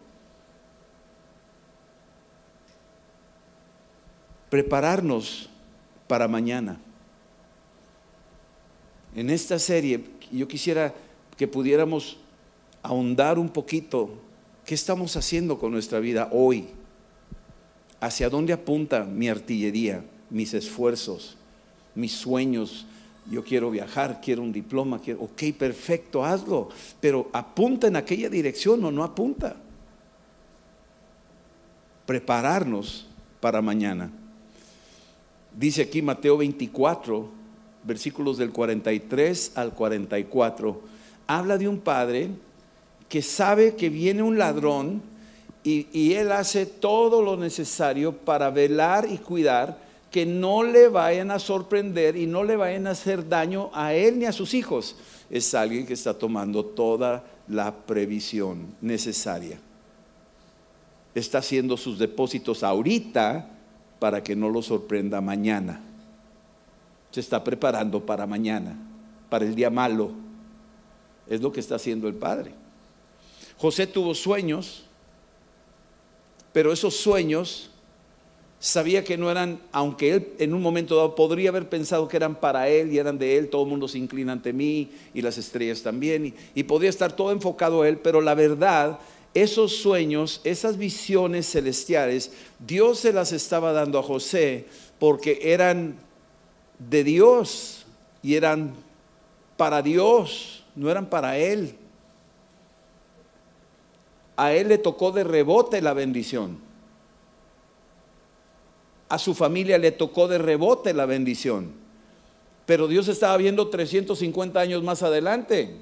Prepararnos 4.51 5.49
para 6.09 6.27
mañana. 6.27 6.81
En 9.15 9.31
esta 9.31 9.59
serie 9.59 10.05
yo 10.33 10.49
quisiera 10.49 10.93
que 11.37 11.47
pudiéramos 11.47 12.19
ahondar 12.83 13.39
un 13.39 13.49
poquito 13.49 14.11
qué 14.65 14.75
estamos 14.75 15.17
haciendo 15.17 15.59
con 15.59 15.71
nuestra 15.71 16.01
vida 16.01 16.29
hoy. 16.33 16.67
¿Hacia 18.01 18.29
dónde 18.29 18.53
apunta 18.53 19.05
mi 19.05 19.29
artillería, 19.29 20.05
mis 20.29 20.53
esfuerzos, 20.53 21.37
mis 21.95 22.13
sueños, 22.13 22.87
yo 23.31 23.43
quiero 23.43 23.71
viajar, 23.71 24.21
quiero 24.21 24.43
un 24.43 24.53
diploma, 24.53 25.01
quiero, 25.01 25.23
ok, 25.23 25.43
perfecto, 25.59 26.25
hazlo, 26.25 26.69
pero 27.01 27.29
apunta 27.33 27.87
en 27.87 27.97
aquella 27.97 28.29
dirección 28.29 28.85
o 28.85 28.91
no 28.91 29.03
apunta. 29.03 29.57
Prepararnos 32.05 33.07
para 33.41 33.63
mañana. 33.63 34.11
Dice 35.57 35.83
aquí 35.83 36.03
Mateo 36.03 36.37
24, 36.37 37.29
versículos 37.85 38.37
del 38.37 38.51
43 38.51 39.53
al 39.55 39.73
44, 39.73 40.83
habla 41.27 41.57
de 41.57 41.69
un 41.69 41.79
padre 41.79 42.29
que 43.09 43.23
sabe 43.23 43.75
que 43.75 43.89
viene 43.89 44.23
un 44.23 44.39
ladrón 44.39 45.01
y, 45.63 45.87
y 45.93 46.15
él 46.15 46.33
hace 46.33 46.67
todo 46.67 47.23
lo 47.23 47.39
necesario 47.39 48.13
para 48.13 48.51
velar 48.51 49.07
y 49.11 49.17
cuidar 49.17 49.84
que 50.15 50.25
no 50.25 50.63
le 50.63 50.89
vayan 50.89 51.33
a 51.33 51.41
sorprender 51.41 52.15
y 52.15 52.25
no 52.25 52.45
le 52.45 52.55
vayan 52.55 52.87
a 52.87 52.93
hacer 52.93 53.29
daño 53.29 53.71
a 53.73 53.95
él 53.95 54.21
ni 54.21 54.27
a 54.27 54.33
sus 54.33 54.55
hijos. 54.55 54.95
Es 55.29 55.53
alguien 55.55 55.85
que 55.85 55.95
está 55.95 56.17
tomando 56.17 56.65
toda 56.65 57.25
la 57.49 57.75
previsión 57.75 58.77
necesaria. 58.81 59.59
Está 61.17 61.39
haciendo 61.39 61.77
sus 61.77 61.99
depósitos 61.99 62.63
ahorita 62.63 63.51
para 63.99 64.23
que 64.23 64.37
no 64.37 64.51
lo 64.51 64.63
sorprenda 64.63 65.21
mañana. 65.21 65.81
Se 67.11 67.19
está 67.19 67.43
preparando 67.43 68.07
para 68.07 68.25
mañana, 68.25 68.79
para 69.29 69.45
el 69.45 69.57
día 69.57 69.69
malo. 69.69 70.13
Es 71.27 71.41
lo 71.41 71.51
que 71.51 71.59
está 71.59 71.75
haciendo 71.75 72.07
el 72.07 72.15
Padre. 72.15 72.55
José 73.59 73.89
tuvo 73.89 74.15
sueños, 74.15 74.85
pero 76.53 76.73
esos 76.73 76.95
sueños 76.95 77.73
sabía 78.65 79.05
que 79.05 79.19
no 79.19 79.31
eran, 79.31 79.61
aunque 79.73 80.15
él 80.15 80.33
en 80.39 80.55
un 80.55 80.63
momento 80.63 80.97
dado 80.97 81.15
podría 81.15 81.51
haber 81.51 81.69
pensado 81.69 82.09
que 82.09 82.17
eran 82.17 82.35
para 82.35 82.67
él 82.67 82.91
y 82.91 82.97
eran 82.97 83.19
de 83.19 83.37
él, 83.37 83.51
todo 83.51 83.65
el 83.65 83.69
mundo 83.69 83.87
se 83.87 83.99
inclina 83.99 84.33
ante 84.33 84.55
mí 84.55 84.91
y 85.13 85.21
las 85.21 85.37
estrellas 85.37 85.83
también, 85.83 86.35
y, 86.55 86.63
podría 86.63 86.89
estar 86.89 87.15
todo 87.15 87.31
enfocado 87.31 87.83
a 87.83 87.89
él, 87.89 87.99
pero 87.99 88.23
la 88.23 88.35
verdad 88.35 88.99
esos 89.35 89.77
sueños, 89.77 90.41
esas 90.45 90.79
visiones 90.79 91.51
celestiales, 91.51 92.33
Dios 92.59 93.01
se 93.01 93.13
las 93.13 93.33
estaba 93.33 93.73
dando 93.73 93.99
a 93.99 94.03
José 94.03 94.65
porque 94.99 95.41
eran 95.43 95.97
de 96.79 97.05
Dios 97.05 97.85
y 98.23 98.35
eran 98.35 98.73
para 99.59 99.83
Dios, 99.83 100.65
no 100.75 100.91
eran 100.91 101.11
para 101.11 101.37
él. 101.37 101.75
A 104.37 104.55
él 104.55 104.69
le 104.69 104.79
tocó 104.79 105.13
de 105.13 105.23
rebote 105.23 105.83
la 105.83 105.93
bendición. 105.93 106.65
A 109.09 109.19
su 109.19 109.35
familia 109.35 109.79
le 109.79 109.93
tocó 109.93 110.29
de 110.29 110.39
rebote 110.39 110.95
la 110.95 111.07
bendición. 111.07 111.73
Pero 112.67 112.89
Dios 112.89 113.09
estaba 113.09 113.37
viendo 113.37 113.69
350 113.69 114.59
años 114.59 114.83
más 114.83 115.03
adelante. 115.03 115.77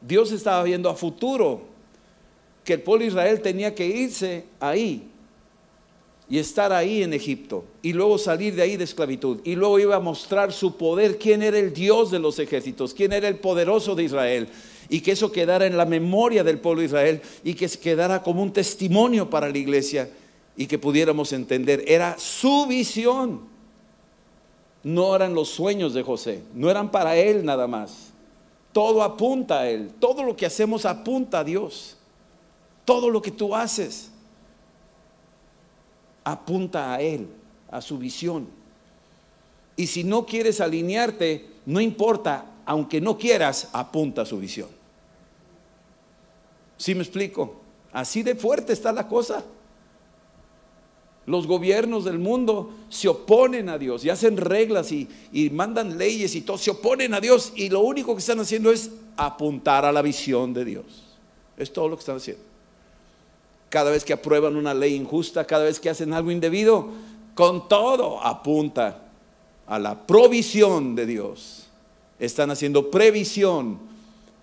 Dios 0.00 0.32
estaba 0.32 0.62
viendo 0.64 0.90
a 0.90 0.94
futuro 0.94 1.62
que 2.64 2.74
el 2.74 2.82
pueblo 2.82 3.02
de 3.02 3.08
Israel 3.08 3.40
tenía 3.40 3.74
que 3.74 3.86
irse 3.86 4.44
ahí 4.60 5.08
y 6.28 6.38
estar 6.38 6.72
ahí 6.72 7.02
en 7.02 7.12
Egipto 7.12 7.64
y 7.82 7.92
luego 7.92 8.18
salir 8.18 8.54
de 8.54 8.62
ahí 8.62 8.76
de 8.76 8.84
esclavitud 8.84 9.40
y 9.44 9.54
luego 9.54 9.78
iba 9.78 9.96
a 9.96 10.00
mostrar 10.00 10.52
su 10.52 10.76
poder, 10.76 11.18
quién 11.18 11.42
era 11.42 11.58
el 11.58 11.72
Dios 11.72 12.10
de 12.10 12.18
los 12.18 12.38
ejércitos, 12.38 12.94
quién 12.94 13.12
era 13.12 13.28
el 13.28 13.36
poderoso 13.36 13.94
de 13.94 14.04
Israel 14.04 14.48
y 14.88 15.00
que 15.00 15.12
eso 15.12 15.30
quedara 15.30 15.66
en 15.66 15.76
la 15.76 15.84
memoria 15.84 16.42
del 16.42 16.58
pueblo 16.58 16.80
de 16.80 16.86
Israel 16.86 17.22
y 17.44 17.54
que 17.54 17.68
quedara 17.68 18.22
como 18.22 18.42
un 18.42 18.52
testimonio 18.52 19.28
para 19.28 19.48
la 19.48 19.58
iglesia 19.58 20.08
y 20.56 20.66
que 20.66 20.78
pudiéramos 20.78 21.32
entender, 21.32 21.84
era 21.86 22.18
su 22.18 22.66
visión, 22.66 23.40
no 24.82 25.14
eran 25.14 25.34
los 25.34 25.48
sueños 25.48 25.94
de 25.94 26.02
José, 26.02 26.42
no 26.54 26.70
eran 26.70 26.90
para 26.90 27.16
él 27.16 27.44
nada 27.44 27.66
más, 27.66 28.12
todo 28.72 29.02
apunta 29.02 29.60
a 29.60 29.68
él, 29.68 29.90
todo 29.98 30.22
lo 30.22 30.36
que 30.36 30.46
hacemos 30.46 30.84
apunta 30.84 31.40
a 31.40 31.44
Dios, 31.44 31.96
todo 32.84 33.10
lo 33.10 33.22
que 33.22 33.30
tú 33.30 33.54
haces 33.54 34.12
apunta 36.24 36.92
a 36.92 37.00
Él, 37.00 37.28
a 37.70 37.80
su 37.80 37.98
visión. 37.98 38.48
Y 39.76 39.86
si 39.86 40.04
no 40.04 40.26
quieres 40.26 40.60
alinearte, 40.60 41.48
no 41.66 41.80
importa, 41.80 42.46
aunque 42.64 43.00
no 43.00 43.18
quieras, 43.18 43.68
apunta 43.72 44.22
a 44.22 44.26
su 44.26 44.38
visión. 44.38 44.68
¿Sí 46.76 46.94
me 46.94 47.02
explico? 47.02 47.60
Así 47.92 48.22
de 48.22 48.34
fuerte 48.34 48.72
está 48.72 48.92
la 48.92 49.08
cosa. 49.08 49.44
Los 51.26 51.46
gobiernos 51.46 52.04
del 52.04 52.18
mundo 52.18 52.72
se 52.88 53.08
oponen 53.08 53.68
a 53.68 53.78
Dios 53.78 54.04
y 54.04 54.10
hacen 54.10 54.36
reglas 54.36 54.90
y, 54.90 55.08
mandan 55.52 55.96
leyes 55.96 56.34
y 56.34 56.40
todo, 56.40 56.58
se 56.58 56.70
oponen 56.70 57.14
a 57.14 57.20
Dios 57.20 57.52
y 57.54 57.68
lo 57.68 57.80
único 57.80 58.14
que 58.14 58.20
están 58.20 58.40
haciendo 58.40 58.72
es 58.72 58.90
apuntar 59.16 59.84
a 59.84 59.92
la 59.92 60.02
visión 60.02 60.52
de 60.52 60.64
Dios. 60.64 60.84
Es 61.56 61.72
todo 61.72 61.88
lo 61.88 61.96
que 61.96 62.00
están 62.00 62.16
haciendo 62.16 62.52
cada 63.72 63.90
vez 63.90 64.04
que 64.04 64.12
aprueban 64.12 64.56
una 64.56 64.74
ley 64.74 64.94
injusta, 64.94 65.46
cada 65.46 65.64
vez 65.64 65.80
que 65.80 65.88
hacen 65.88 66.12
algo 66.12 66.30
indebido, 66.30 66.88
con 67.34 67.68
todo 67.70 68.22
apunta 68.22 69.04
a 69.66 69.78
la 69.78 70.06
provisión 70.06 70.94
de 70.94 71.06
Dios. 71.06 71.68
Están 72.18 72.50
haciendo 72.50 72.90
previsión 72.90 73.78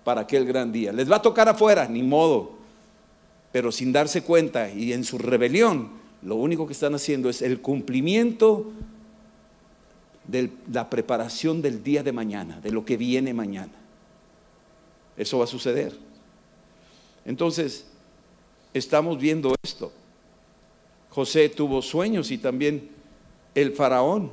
para 0.02 0.22
aquel 0.22 0.44
gran 0.46 0.72
día. 0.72 0.92
Les 0.92 1.08
va 1.08 1.16
a 1.16 1.22
tocar 1.22 1.48
afuera, 1.48 1.86
ni 1.86 2.02
modo. 2.02 2.54
Pero 3.52 3.70
sin 3.70 3.92
darse 3.92 4.22
cuenta 4.22 4.68
y 4.68 4.92
en 4.92 5.04
su 5.04 5.16
rebelión, 5.16 5.90
lo 6.22 6.36
único 6.36 6.66
que 6.66 6.72
están 6.72 6.94
haciendo 6.94 7.30
es 7.30 7.42
el 7.42 7.60
cumplimiento 7.60 8.72
de 10.26 10.50
la 10.72 10.88
preparación 10.90 11.62
del 11.62 11.82
día 11.82 12.02
de 12.02 12.12
mañana, 12.12 12.60
de 12.60 12.70
lo 12.70 12.84
que 12.84 12.96
viene 12.96 13.34
mañana. 13.34 13.72
Eso 15.16 15.38
va 15.38 15.44
a 15.44 15.48
suceder. 15.48 15.96
Entonces, 17.24 17.86
estamos 18.72 19.18
viendo 19.18 19.54
esto. 19.62 19.92
José 21.10 21.48
tuvo 21.48 21.82
sueños 21.82 22.30
y 22.30 22.38
también 22.38 22.88
el 23.54 23.72
faraón. 23.72 24.30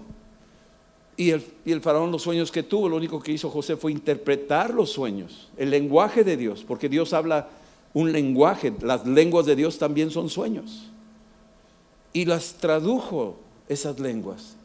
Y 1.15 1.31
el, 1.31 1.81
faraón 1.81 2.11
los 2.11 2.21
sueños 2.21 2.51
que 2.51 2.61
tuvo, 2.61 2.87
lo 2.87 2.95
único 2.95 3.19
que 3.19 3.31
hizo 3.31 3.49
José 3.49 3.75
fue 3.75 3.91
interpretar 3.91 4.71
los 4.71 4.91
sueños, 4.91 5.49
el 5.57 5.71
lenguaje 5.71 6.23
de 6.23 6.37
Dios, 6.37 6.63
porque 6.67 6.89
Dios 6.89 7.11
habla 7.11 7.49
un 7.95 8.11
lenguaje, 8.11 8.71
las 8.81 9.07
lenguas 9.07 9.47
de 9.47 9.55
Dios 9.55 9.79
también 9.79 10.11
son 10.11 10.29
sueños. 10.29 10.91
Y 12.13 12.25
las 12.25 12.53
tradujo 12.53 13.37
esas 13.67 13.99
lenguas 13.99 14.55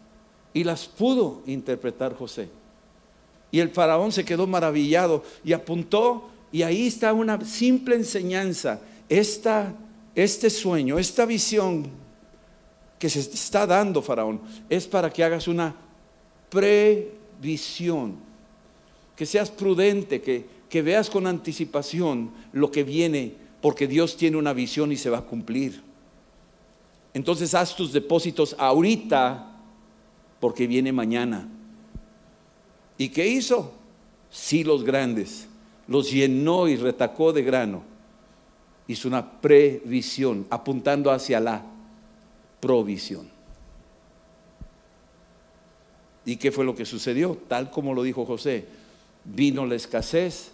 y 0.55 0.65
las 0.65 0.87
pudo 0.87 1.43
interpretar 1.47 2.15
José. 2.15 2.49
Y 3.51 3.61
el 3.61 3.71
faraón 3.71 4.13
se 4.13 4.25
quedó 4.25 4.47
maravillado 4.47 5.23
y 5.45 5.53
apuntó, 5.53 6.31
y 6.51 6.63
ahí 6.63 6.87
está 6.87 7.13
una 7.13 7.43
simple 7.45 7.95
enseñanza 7.95 8.81
este 9.09 10.51
sueño, 10.51 10.99
esta 10.99 11.27
visión 11.27 11.87
que 12.99 13.11
se 13.11 13.21
está 13.21 13.67
dando, 13.67 14.01
Faraón, 14.01 14.41
es 14.69 14.87
para 14.87 15.11
que 15.11 15.25
hagas 15.25 15.49
una 15.49 15.75
previsión, 16.49 18.15
que 19.17 19.27
seas 19.27 19.51
prudente, 19.51 20.21
que, 20.23 20.47
que 20.69 20.83
veas 20.83 21.11
con 21.11 21.27
anticipación 21.27 22.31
lo 22.53 22.71
que 22.71 22.85
viene, 22.85 23.35
porque 23.61 23.87
Dios 23.87 24.17
tiene 24.17 24.37
una 24.37 24.53
visión 24.53 24.93
y 24.93 24.97
se 24.97 25.11
va 25.11 25.19
a 25.19 25.25
cumplir. 25.25 25.83
Entonces 27.15 27.55
haz 27.55 27.77
tus 27.77 27.93
depósitos 27.93 28.57
ahorita, 28.59 29.51
porque 30.41 30.67
viene 30.67 30.93
mañana. 30.93 31.49
¿Y 32.99 33.09
qué 33.11 33.27
hizo? 33.27 33.73
Sí, 34.31 34.65
los 34.65 34.83
grandes. 34.85 35.49
Los 35.89 36.11
llenó 36.11 36.69
y 36.69 36.77
retacó 36.77 37.33
de 37.33 37.43
grano 37.43 37.93
hizo 38.93 39.09
una 39.09 39.41
previsión, 39.41 40.47
apuntando 40.51 41.11
hacia 41.11 41.41
la 41.41 41.63
provisión. 42.61 43.29
¿Y 46.25 46.37
qué 46.37 46.53
fue 46.53 46.65
lo 46.65 46.75
que 46.75 46.85
sucedió? 46.85 47.39
Tal 47.49 47.71
como 47.71 47.95
lo 47.95 48.03
dijo 48.03 48.25
José, 48.25 48.67
vino 49.25 49.67
la 49.67 49.75
escasez, 49.75 50.53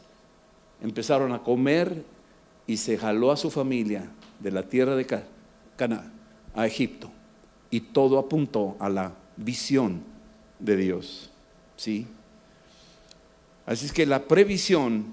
empezaron 0.83 1.33
a 1.33 1.42
comer 1.42 2.05
y 2.66 2.77
se 2.79 2.97
jaló 2.97 3.31
a 3.33 3.37
su 3.37 3.51
familia 3.51 4.11
de 4.40 4.51
la 4.51 4.62
tierra 4.62 4.97
de 4.97 5.07
Cana 5.77 6.12
a 6.59 6.66
Egipto. 6.66 7.09
Y 7.71 7.81
todo 7.81 8.18
apuntó 8.18 8.77
a 8.81 8.88
la 8.88 9.12
visión 9.37 10.03
de 10.59 10.77
Dios. 10.77 11.31
¿Sí? 11.77 12.07
Así 13.64 13.87
es 13.87 13.92
que 13.92 14.07
la 14.07 14.25
previsión 14.25 15.05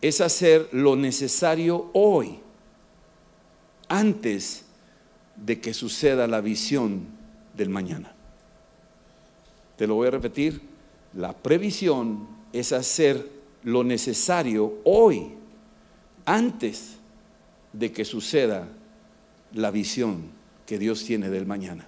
es 0.00 0.20
hacer 0.20 0.68
lo 0.70 0.94
necesario 0.94 1.90
hoy 1.92 2.38
antes 3.88 4.64
de 5.34 5.60
que 5.60 5.74
suceda 5.74 6.28
la 6.28 6.40
visión 6.40 7.06
del 7.56 7.68
mañana. 7.68 8.14
Te 9.76 9.88
lo 9.88 9.96
voy 9.96 10.08
a 10.08 10.12
repetir, 10.12 10.60
la 11.14 11.32
previsión 11.32 12.28
es 12.52 12.72
hacer 12.72 13.28
lo 13.64 13.82
necesario 13.82 14.74
hoy, 14.84 15.32
antes 16.24 16.96
de 17.72 17.90
que 17.90 18.04
suceda 18.04 18.68
la 19.52 19.70
visión 19.70 20.35
que 20.66 20.78
Dios 20.78 21.04
tiene 21.04 21.30
del 21.30 21.46
mañana. 21.46 21.86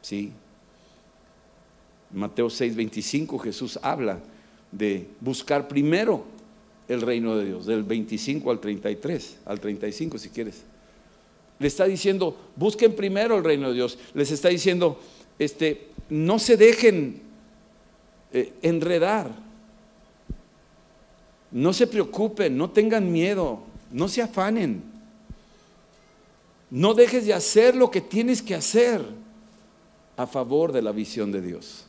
¿Sí? 0.00 0.32
Mateo 2.12 2.48
6:25 2.48 3.38
Jesús 3.38 3.78
habla 3.82 4.20
de 4.72 5.08
buscar 5.20 5.68
primero 5.68 6.24
el 6.88 7.00
reino 7.02 7.36
de 7.36 7.44
Dios, 7.44 7.66
del 7.66 7.84
25 7.84 8.50
al 8.50 8.60
33, 8.60 9.38
al 9.44 9.60
35 9.60 10.18
si 10.18 10.28
quieres. 10.30 10.62
Le 11.58 11.68
está 11.68 11.84
diciendo, 11.84 12.36
busquen 12.56 12.96
primero 12.96 13.36
el 13.36 13.44
reino 13.44 13.68
de 13.68 13.74
Dios. 13.74 13.98
Les 14.14 14.30
está 14.30 14.48
diciendo, 14.48 14.98
este, 15.38 15.88
no 16.08 16.38
se 16.38 16.56
dejen 16.56 17.20
eh, 18.32 18.52
enredar. 18.62 19.30
No 21.52 21.72
se 21.72 21.86
preocupen, 21.86 22.56
no 22.56 22.70
tengan 22.70 23.12
miedo, 23.12 23.60
no 23.92 24.08
se 24.08 24.22
afanen. 24.22 24.82
No 26.70 26.94
dejes 26.94 27.26
de 27.26 27.34
hacer 27.34 27.74
lo 27.74 27.90
que 27.90 28.00
tienes 28.00 28.42
que 28.42 28.54
hacer 28.54 29.02
a 30.16 30.26
favor 30.26 30.72
de 30.72 30.82
la 30.82 30.92
visión 30.92 31.32
de 31.32 31.40
Dios. 31.40 31.86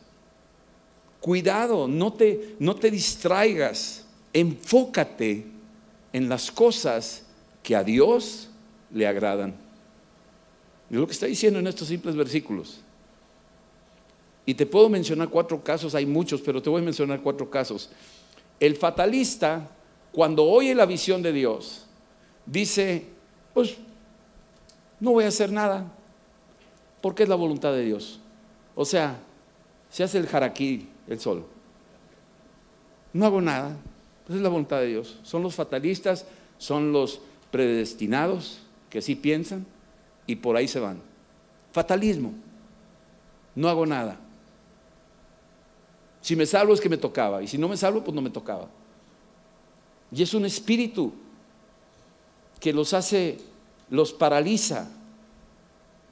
Cuidado, 1.19 1.87
no 1.87 2.13
te, 2.13 2.55
no 2.59 2.75
te 2.75 2.89
distraigas 2.89 4.05
enfócate 4.33 5.45
en 6.13 6.29
las 6.29 6.51
cosas 6.51 7.23
que 7.63 7.75
a 7.75 7.83
Dios 7.83 8.49
le 8.93 9.07
agradan. 9.07 9.55
Es 10.89 10.97
lo 10.97 11.05
que 11.05 11.13
está 11.13 11.25
diciendo 11.25 11.59
en 11.59 11.67
estos 11.67 11.87
simples 11.87 12.15
versículos. 12.15 12.81
Y 14.45 14.53
te 14.55 14.65
puedo 14.65 14.89
mencionar 14.89 15.29
cuatro 15.29 15.63
casos, 15.63 15.95
hay 15.95 16.05
muchos, 16.05 16.41
pero 16.41 16.61
te 16.61 16.69
voy 16.69 16.81
a 16.81 16.85
mencionar 16.85 17.21
cuatro 17.21 17.49
casos. 17.49 17.89
El 18.59 18.75
fatalista, 18.75 19.69
cuando 20.11 20.43
oye 20.43 20.75
la 20.75 20.85
visión 20.85 21.21
de 21.21 21.31
Dios, 21.31 21.85
dice, 22.45 23.05
pues 23.53 23.77
no 25.01 25.11
voy 25.11 25.25
a 25.25 25.27
hacer 25.27 25.51
nada, 25.51 25.91
porque 27.01 27.23
es 27.23 27.29
la 27.29 27.35
voluntad 27.35 27.73
de 27.73 27.83
Dios. 27.83 28.21
O 28.75 28.85
sea, 28.85 29.17
se 29.89 30.03
hace 30.03 30.17
el 30.17 30.27
jaraquí 30.27 30.87
el 31.07 31.19
sol. 31.19 31.45
No 33.11 33.25
hago 33.25 33.41
nada, 33.41 33.75
es 34.29 34.35
la 34.35 34.47
voluntad 34.47 34.79
de 34.79 34.87
Dios. 34.87 35.19
Son 35.23 35.43
los 35.43 35.55
fatalistas, 35.55 36.25
son 36.57 36.93
los 36.93 37.19
predestinados, 37.51 38.61
que 38.89 39.01
sí 39.01 39.15
piensan 39.15 39.65
y 40.27 40.37
por 40.37 40.55
ahí 40.55 40.67
se 40.67 40.79
van. 40.79 41.01
Fatalismo. 41.73 42.33
No 43.55 43.67
hago 43.67 43.85
nada. 43.85 44.17
Si 46.21 46.35
me 46.35 46.45
salvo 46.45 46.73
es 46.73 46.79
que 46.79 46.89
me 46.89 46.97
tocaba 46.97 47.41
y 47.41 47.47
si 47.47 47.57
no 47.57 47.67
me 47.67 47.75
salvo 47.75 48.03
pues 48.03 48.13
no 48.13 48.21
me 48.21 48.29
tocaba. 48.29 48.67
Y 50.11 50.21
es 50.21 50.33
un 50.33 50.45
espíritu 50.45 51.13
que 52.59 52.71
los 52.71 52.93
hace, 52.93 53.39
los 53.91 54.13
paraliza 54.13 54.89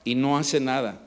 y 0.03 0.13
no 0.13 0.37
hace 0.37 0.59
nada. 0.59 0.99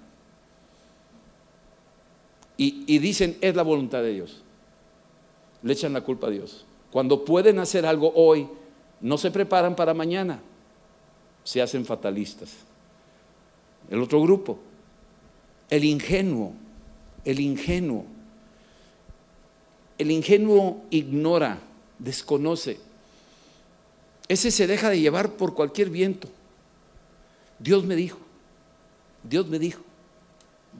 Y, 2.56 2.84
y, 2.86 2.98
dicen, 2.98 3.38
es 3.40 3.54
la 3.54 3.62
voluntad 3.62 4.02
de 4.02 4.14
Dios. 4.14 4.42
Le 5.62 5.74
echan 5.74 5.92
la 5.92 6.00
culpa 6.00 6.26
a 6.26 6.30
Dios. 6.30 6.64
Cuando 6.90 7.24
pueden 7.24 7.58
hacer 7.58 7.86
algo 7.86 8.12
hoy, 8.14 8.48
no 9.00 9.18
se 9.18 9.30
preparan 9.30 9.76
para 9.76 9.94
mañana. 9.94 10.40
Se 11.44 11.60
hacen 11.60 11.84
fatalistas. 11.84 12.50
El 13.90 14.00
otro 14.00 14.22
grupo, 14.22 14.58
el 15.68 15.84
ingenuo, 15.84 16.52
el 17.24 17.40
ingenuo. 17.40 18.06
El 19.98 20.10
ingenuo 20.10 20.82
ignora, 20.90 21.58
desconoce. 21.98 22.78
Ese 24.28 24.50
se 24.50 24.66
deja 24.66 24.88
de 24.88 25.00
llevar 25.00 25.32
por 25.32 25.54
cualquier 25.54 25.90
viento. 25.90 26.28
Dios 27.62 27.84
me 27.84 27.94
dijo, 27.94 28.18
Dios 29.22 29.46
me 29.48 29.58
dijo, 29.58 29.82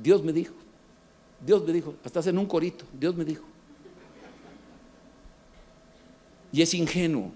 Dios 0.03 0.23
me 0.23 0.33
dijo, 0.33 0.55
Dios 1.45 1.65
me 1.65 1.73
dijo, 1.73 1.95
hasta 2.05 2.29
en 2.29 2.39
un 2.39 2.47
corito, 2.47 2.85
Dios 2.99 3.15
me 3.15 3.25
dijo. 3.25 3.45
Y 6.53 6.61
es 6.61 6.75
ingenuo, 6.75 7.31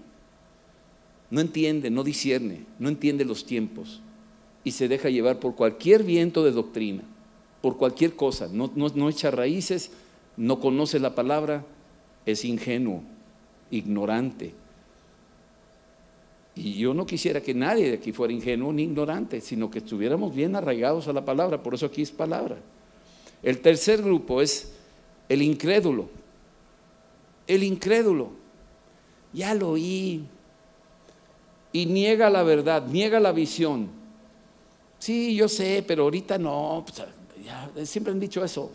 no 1.29 1.41
entiende, 1.41 1.89
no 1.89 2.03
discierne, 2.03 2.65
no 2.77 2.89
entiende 2.89 3.25
los 3.25 3.45
tiempos 3.45 4.01
y 4.63 4.71
se 4.71 4.87
deja 4.87 5.09
llevar 5.09 5.39
por 5.39 5.55
cualquier 5.55 6.03
viento 6.03 6.43
de 6.43 6.51
doctrina, 6.51 7.03
por 7.61 7.77
cualquier 7.77 8.15
cosa, 8.15 8.49
no, 8.51 8.71
no 8.75 9.09
echa 9.09 9.31
raíces, 9.31 9.91
no 10.35 10.59
conoce 10.59 10.99
la 10.99 11.15
palabra, 11.15 11.65
es 12.25 12.43
ingenuo, 12.43 13.01
ignorante. 13.71 14.53
Y 16.57 16.73
yo 16.73 16.93
no 16.93 17.05
quisiera 17.05 17.41
que 17.41 17.53
nadie 17.53 17.89
de 17.89 17.97
aquí 17.97 18.11
fuera 18.11 18.33
ingenuo 18.33 18.73
ni 18.73 18.83
ignorante, 18.83 19.41
sino 19.41 19.69
que 19.69 19.79
estuviéramos 19.79 20.33
bien 20.33 20.55
arraigados 20.55 21.07
a 21.07 21.13
la 21.13 21.23
palabra, 21.23 21.61
por 21.61 21.75
eso 21.75 21.85
aquí 21.85 22.01
es 22.01 22.11
palabra. 22.11 22.57
El 23.43 23.59
tercer 23.59 24.01
grupo 24.01 24.41
es 24.41 24.71
el 25.29 25.41
incrédulo. 25.41 26.09
El 27.45 27.63
incrédulo. 27.63 28.31
Ya 29.33 29.53
lo 29.53 29.71
oí. 29.71 30.23
Y 31.71 31.85
niega 31.85 32.29
la 32.29 32.43
verdad, 32.43 32.87
niega 32.87 33.19
la 33.19 33.31
visión. 33.31 33.89
Sí, 34.97 35.35
yo 35.35 35.47
sé, 35.47 35.83
pero 35.87 36.03
ahorita 36.03 36.37
no. 36.37 36.83
Siempre 37.83 38.11
han 38.11 38.19
dicho 38.19 38.43
eso. 38.43 38.71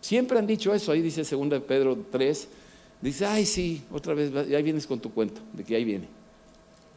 Siempre 0.00 0.38
han 0.38 0.46
dicho 0.46 0.72
eso. 0.72 0.92
Ahí 0.92 1.02
dice 1.02 1.22
2 1.22 1.62
Pedro 1.62 1.98
3. 2.10 2.48
Dice, 3.02 3.26
ay, 3.26 3.44
sí, 3.44 3.82
otra 3.92 4.14
vez, 4.14 4.34
ahí 4.34 4.62
vienes 4.62 4.86
con 4.86 4.98
tu 4.98 5.12
cuento, 5.12 5.42
de 5.52 5.62
que 5.62 5.76
ahí 5.76 5.84
viene. 5.84 6.08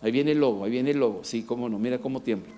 Ahí 0.02 0.12
viene 0.12 0.32
el 0.32 0.40
lobo, 0.40 0.66
ahí 0.66 0.72
viene 0.72 0.92
el 0.92 1.00
lobo. 1.00 1.24
Sí, 1.24 1.44
cómo 1.44 1.70
no, 1.70 1.80
mira 1.80 1.98
cómo 1.98 2.22
tiembla. 2.22 2.54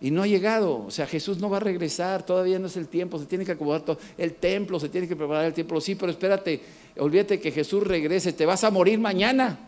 Y 0.00 0.10
no 0.10 0.22
ha 0.22 0.26
llegado, 0.26 0.84
o 0.84 0.90
sea, 0.90 1.06
Jesús 1.06 1.38
no 1.38 1.48
va 1.48 1.56
a 1.56 1.60
regresar, 1.60 2.24
todavía 2.24 2.58
no 2.58 2.66
es 2.66 2.76
el 2.76 2.86
tiempo, 2.86 3.18
se 3.18 3.24
tiene 3.24 3.46
que 3.46 3.52
acomodar 3.52 3.80
todo, 3.80 3.98
el 4.18 4.34
templo, 4.34 4.78
se 4.78 4.90
tiene 4.90 5.08
que 5.08 5.16
preparar 5.16 5.46
el 5.46 5.54
templo, 5.54 5.80
sí, 5.80 5.94
pero 5.94 6.12
espérate, 6.12 6.60
olvídate 6.98 7.40
que 7.40 7.50
Jesús 7.50 7.82
regrese, 7.82 8.34
te 8.34 8.44
vas 8.44 8.62
a 8.64 8.70
morir 8.70 8.98
mañana, 8.98 9.58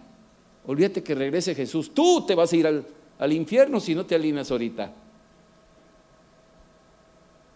olvídate 0.66 1.02
que 1.02 1.14
regrese 1.14 1.54
Jesús, 1.54 1.94
tú 1.94 2.26
te 2.26 2.34
vas 2.34 2.52
a 2.52 2.56
ir 2.56 2.66
al, 2.66 2.84
al 3.18 3.32
infierno 3.32 3.80
si 3.80 3.94
no 3.94 4.04
te 4.04 4.14
alineas 4.14 4.50
ahorita. 4.50 4.92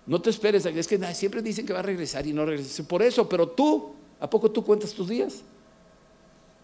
No 0.07 0.21
te 0.21 0.31
esperes, 0.31 0.65
es 0.65 0.89
que 0.89 1.15
siempre 1.15 1.43
dicen 1.43 1.67
que 1.67 1.75
va 1.75 1.81
a 1.81 1.83
regresar 1.83 2.27
y 2.27 2.33
no 2.33 2.47
regresa, 2.47 2.83
por 2.85 3.03
eso, 3.03 3.29
pero 3.29 3.49
tú, 3.49 3.95
¿a 4.19 4.31
poco 4.31 4.51
tú 4.51 4.65
cuentas 4.65 4.95
tus 4.95 5.11
días? 5.11 5.43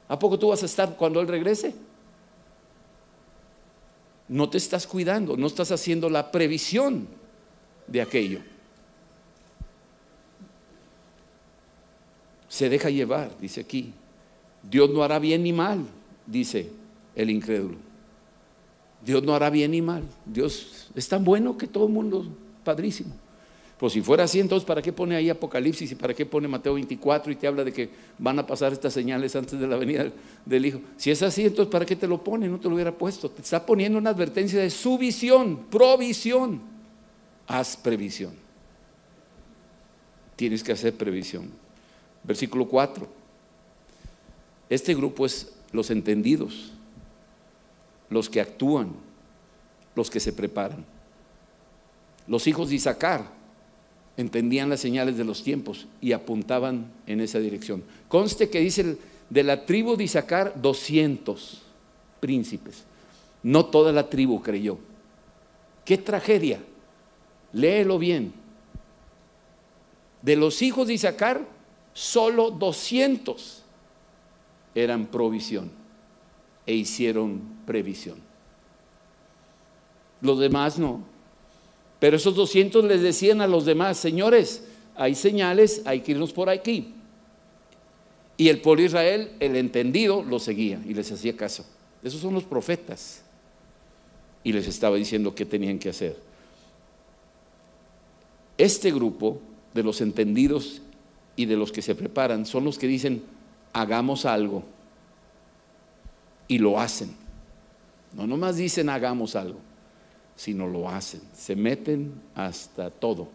¿A 0.09 0.19
poco 0.19 0.39
tú 0.39 0.49
vas 0.49 0.63
a 0.63 0.67
estar 0.67 0.97
cuando 0.97 1.21
Él 1.21 1.29
regrese? 1.29 1.75
No 4.29 4.51
te 4.51 4.59
estás 4.59 4.87
cuidando, 4.87 5.37
no 5.37 5.47
estás 5.47 5.73
haciendo 5.73 6.11
la 6.11 6.31
previsión 6.31 7.09
de 7.87 8.03
aquello. 8.03 8.41
Se 12.49 12.69
deja 12.69 12.91
llevar, 12.91 13.31
dice 13.41 13.61
aquí. 13.61 13.93
Dios 14.63 14.91
no 14.91 15.03
hará 15.03 15.19
bien 15.19 15.43
ni 15.43 15.53
mal, 15.53 15.87
dice 16.27 16.71
el 17.15 17.31
incrédulo. 17.31 17.77
Dios 19.05 19.23
no 19.23 19.35
hará 19.35 19.51
bien 19.51 19.71
ni 19.71 19.81
mal. 19.81 20.03
Dios 20.27 20.89
es 20.95 21.09
tan 21.09 21.25
bueno 21.25 21.57
que 21.57 21.67
todo 21.67 21.87
el 21.87 21.93
mundo, 21.93 22.27
padrísimo. 22.65 23.15
Pues 23.79 23.93
si 23.93 24.03
fuera 24.03 24.25
así, 24.25 24.41
entonces, 24.41 24.67
¿para 24.67 24.83
qué 24.83 24.93
pone 24.93 25.15
ahí 25.15 25.31
Apocalipsis 25.31 25.93
y 25.93 25.95
para 25.95 26.13
qué 26.13 26.27
pone 26.27 26.49
Mateo 26.49 26.75
24 26.75 27.31
y 27.31 27.37
te 27.37 27.47
habla 27.47 27.63
de 27.63 27.73
que 27.73 27.89
van 28.19 28.37
a 28.41 28.47
pasar 28.47 28.73
estas 28.73 28.93
señales 28.93 29.37
antes 29.37 29.59
de 29.59 29.67
la 29.69 29.77
venida 29.77 30.11
del 30.45 30.67
Hijo? 30.67 30.81
Si 30.97 31.13
es 31.13 31.23
así, 31.23 31.45
entonces, 31.45 31.71
¿para 31.71 31.87
qué 31.87 31.95
te 31.95 32.09
lo 32.09 32.23
pone? 32.25 32.49
No 32.49 32.59
te 32.59 32.69
lo 32.69 32.75
hubiera 32.75 32.91
puesto. 32.91 33.31
Te 33.31 33.41
está 33.41 33.65
poniendo 33.65 33.97
una 33.97 34.11
advertencia 34.11 34.61
de 34.61 34.71
su 34.71 34.99
visión, 34.99 35.67
provisión. 35.71 36.61
Haz 37.47 37.77
previsión. 37.77 38.33
Tienes 40.35 40.65
que 40.65 40.73
hacer 40.73 40.95
previsión. 40.95 41.49
Versículo 42.25 42.67
4. 42.67 43.09
Este 44.69 44.93
grupo 44.93 45.25
es 45.25 45.53
los 45.71 45.91
entendidos, 45.91 46.73
los 48.11 48.29
que 48.29 48.41
actúan, 48.41 48.93
los 49.95 50.11
que 50.11 50.19
se 50.19 50.33
preparan. 50.33 50.85
Los 52.27 52.49
hijos 52.49 52.71
de 52.71 52.75
Isaacar 52.75 53.38
entendían 54.19 54.69
las 54.69 54.81
señales 54.81 55.17
de 55.17 55.25
los 55.25 55.43
tiempos 55.45 55.87
y 56.01 56.13
apuntaban 56.13 56.91
en 57.07 57.21
esa 57.21 57.39
dirección. 57.39 57.85
Conste 58.09 58.51
que 58.51 58.61
dice 58.61 58.99
de 59.31 59.43
la 59.45 59.65
tribu 59.65 59.97
de 59.97 60.05
Isaacar 60.05 60.61
200 60.61 61.63
príncipes. 62.19 62.85
No 63.45 63.67
toda 63.67 63.93
la 63.93 64.11
tribu 64.11 64.43
creyó. 64.43 64.79
Qué 65.85 65.97
tragedia. 65.97 66.61
Léelo 67.53 67.97
bien. 67.97 68.33
De 70.21 70.35
los 70.35 70.63
hijos 70.63 70.89
de 70.89 70.95
Isaacar, 70.95 71.47
solo 71.95 72.51
200 72.51 73.63
eran 74.75 75.07
provisión 75.07 75.71
e 76.67 76.75
hicieron 76.75 77.41
previsión. 77.65 78.17
Los 80.21 80.41
demás 80.41 80.77
no. 80.77 81.03
Pero 81.99 82.17
esos 82.17 82.35
200 82.35 82.85
les 82.85 83.03
decían 83.03 83.41
a 83.41 83.47
los 83.47 83.65
demás, 83.65 83.97
señores, 83.97 84.65
hay 84.95 85.15
señales, 85.15 85.83
hay 85.85 86.01
que 86.01 86.13
irnos 86.13 86.33
por 86.33 86.49
aquí. 86.49 86.95
Y 88.37 88.49
el 88.49 88.61
pueblo 88.61 88.83
de 88.83 88.87
Israel, 88.87 89.33
el 89.41 89.57
entendido, 89.57 90.23
lo 90.23 90.39
seguía 90.39 90.81
y 90.87 90.95
les 90.95 91.11
hacía 91.11 91.37
caso. 91.37 91.67
Esos 92.05 92.21
son 92.21 92.35
los 92.35 92.45
profetas. 92.45 93.23
Y 94.45 94.53
les 94.53 94.69
estaba 94.69 94.97
diciendo 94.97 95.35
qué 95.35 95.45
tenían 95.45 95.81
que 95.81 95.89
hacer. 95.89 96.17
Este 98.57 98.93
grupo 98.93 99.41
de 99.75 99.83
los 99.83 100.01
entendidos 100.01 100.83
y 101.35 101.47
de 101.47 101.57
los 101.57 101.73
que 101.73 101.83
se 101.83 101.97
preparan 101.97 102.47
son 102.47 102.65
los 102.65 102.79
que 102.79 102.87
dicen, 102.87 103.23
hagamos 103.73 104.25
algo. 104.25 104.63
Y 106.47 106.59
lo 106.59 106.79
hacen. 106.79 107.11
No 108.15 108.27
nomás 108.27 108.57
dicen 108.57 108.89
hagamos 108.89 109.35
algo 109.35 109.68
sino 110.39 110.69
lo 110.69 110.89
hacen, 110.89 111.21
se 111.35 111.57
meten 111.57 112.15
hasta 112.33 112.91
todo. 112.91 113.27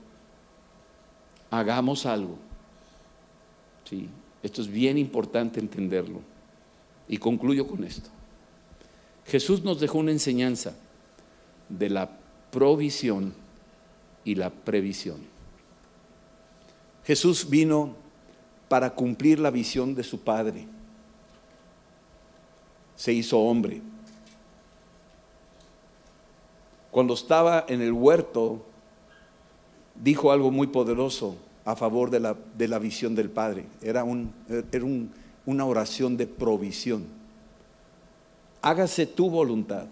Hagamos 1.52 2.06
algo. 2.06 2.38
Sí, 3.84 4.08
esto 4.42 4.62
es 4.62 4.70
bien 4.70 4.98
importante 4.98 5.60
entenderlo. 5.60 6.22
Y 7.10 7.18
concluyo 7.18 7.68
con 7.68 7.84
esto. 7.84 8.10
Jesús 9.26 9.66
nos 9.66 9.82
dejó 9.82 9.98
una 9.98 10.12
enseñanza 10.12 10.76
de 11.68 11.90
la 11.90 12.10
provisión 12.50 13.34
y 14.24 14.36
la 14.36 14.50
previsión. 14.50 15.18
Jesús 17.04 17.50
vino 17.50 17.98
para 18.70 18.96
cumplir 18.96 19.40
la 19.40 19.52
visión 19.52 19.94
de 19.94 20.04
su 20.04 20.22
Padre. 20.22 20.66
Se 22.96 23.12
hizo 23.12 23.40
hombre 23.40 23.82
cuando 26.94 27.16
estaba 27.16 27.66
en 27.68 27.82
el 27.82 27.92
huerto, 27.92 28.62
dijo 29.96 30.32
algo 30.32 30.52
muy 30.52 30.68
poderoso 30.68 31.36
a 31.66 31.76
favor 31.76 32.12
de 32.12 32.20
la, 32.20 32.38
de 32.56 32.68
la 32.68 32.78
visión 32.78 33.16
del 33.16 33.32
Padre. 33.32 33.66
Era, 33.82 34.04
un, 34.04 34.32
era 34.48 34.86
una 35.48 35.66
oración 35.66 36.18
de 36.18 36.28
provisión. 36.28 37.06
Hágase 38.62 39.08
tu 39.08 39.28
voluntad 39.32 39.88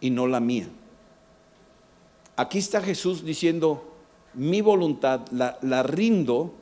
y 0.00 0.10
no 0.10 0.28
la 0.28 0.38
mía. 0.38 0.68
Aquí 2.36 2.58
está 2.58 2.80
Jesús 2.80 3.24
diciendo, 3.24 3.92
mi 4.34 4.60
voluntad 4.60 5.22
la, 5.32 5.58
la 5.62 5.82
rindo 5.82 6.54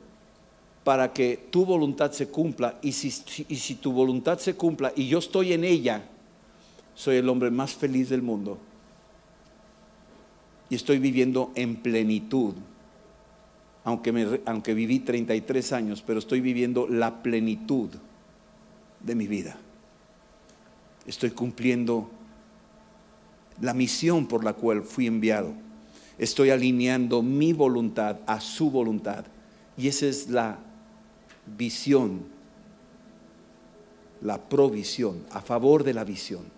para 0.83 1.13
que 1.13 1.47
tu 1.51 1.63
voluntad 1.63 2.11
se 2.11 2.27
cumpla. 2.29 2.79
Y 2.81 2.93
si, 2.93 3.45
y 3.49 3.57
si 3.57 3.75
tu 3.75 3.91
voluntad 3.91 4.39
se 4.39 4.55
cumpla 4.55 4.91
y 4.95 5.07
yo 5.07 5.19
estoy 5.19 5.53
en 5.53 5.63
ella, 5.63 6.09
soy 6.95 7.17
el 7.17 7.29
hombre 7.29 7.51
más 7.51 7.75
feliz 7.75 8.09
del 8.09 8.21
mundo. 8.21 8.57
Y 10.69 10.75
estoy 10.75 10.97
viviendo 10.97 11.51
en 11.55 11.75
plenitud. 11.75 12.55
Aunque, 13.83 14.41
aunque 14.45 14.73
viví 14.73 14.99
33 14.99 15.73
años, 15.73 16.01
pero 16.01 16.17
estoy 16.17 16.41
viviendo 16.41 16.87
la 16.87 17.21
plenitud 17.21 17.89
de 19.01 19.13
mi 19.13 19.27
vida. 19.27 19.57
Estoy 21.05 21.29
cumpliendo 21.31 22.09
la 23.61 23.73
misión 23.73 24.25
por 24.27 24.43
la 24.43 24.53
cual 24.53 24.81
fui 24.81 25.05
enviado. 25.05 25.53
Estoy 26.17 26.49
alineando 26.49 27.21
mi 27.21 27.53
voluntad 27.53 28.19
a 28.25 28.39
su 28.39 28.71
voluntad. 28.71 29.25
Y 29.77 29.87
esa 29.87 30.07
es 30.07 30.29
la 30.29 30.57
visión, 31.57 32.23
la 34.21 34.41
provisión, 34.41 35.23
a 35.31 35.41
favor 35.41 35.83
de 35.83 35.93
la 35.93 36.03
visión, 36.03 36.54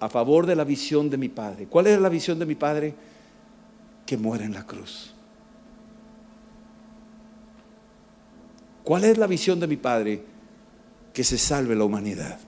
a 0.00 0.08
favor 0.08 0.46
de 0.46 0.56
la 0.56 0.64
visión 0.64 1.10
de 1.10 1.18
mi 1.18 1.28
Padre. 1.28 1.66
¿Cuál 1.66 1.86
era 1.86 2.00
la 2.00 2.08
visión 2.08 2.38
de 2.38 2.46
mi 2.46 2.54
Padre? 2.54 2.94
Que 4.06 4.16
muera 4.16 4.44
en 4.44 4.54
la 4.54 4.66
cruz. 4.66 5.14
¿Cuál 8.82 9.04
es 9.04 9.18
la 9.18 9.26
visión 9.26 9.60
de 9.60 9.66
mi 9.66 9.76
Padre? 9.76 10.24
Que 11.12 11.22
se 11.22 11.36
salve 11.36 11.76
la 11.76 11.84
humanidad. 11.84 12.40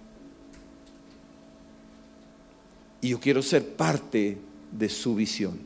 Y 3.02 3.10
yo 3.10 3.20
quiero 3.20 3.42
ser 3.42 3.76
parte 3.76 4.38
de 4.70 4.88
su 4.88 5.14
visión. 5.14 5.58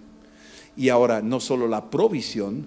Y 0.77 0.89
ahora 0.89 1.23
no 1.23 1.39
solo 1.39 1.69
la 1.69 1.89
provisión, 1.89 2.67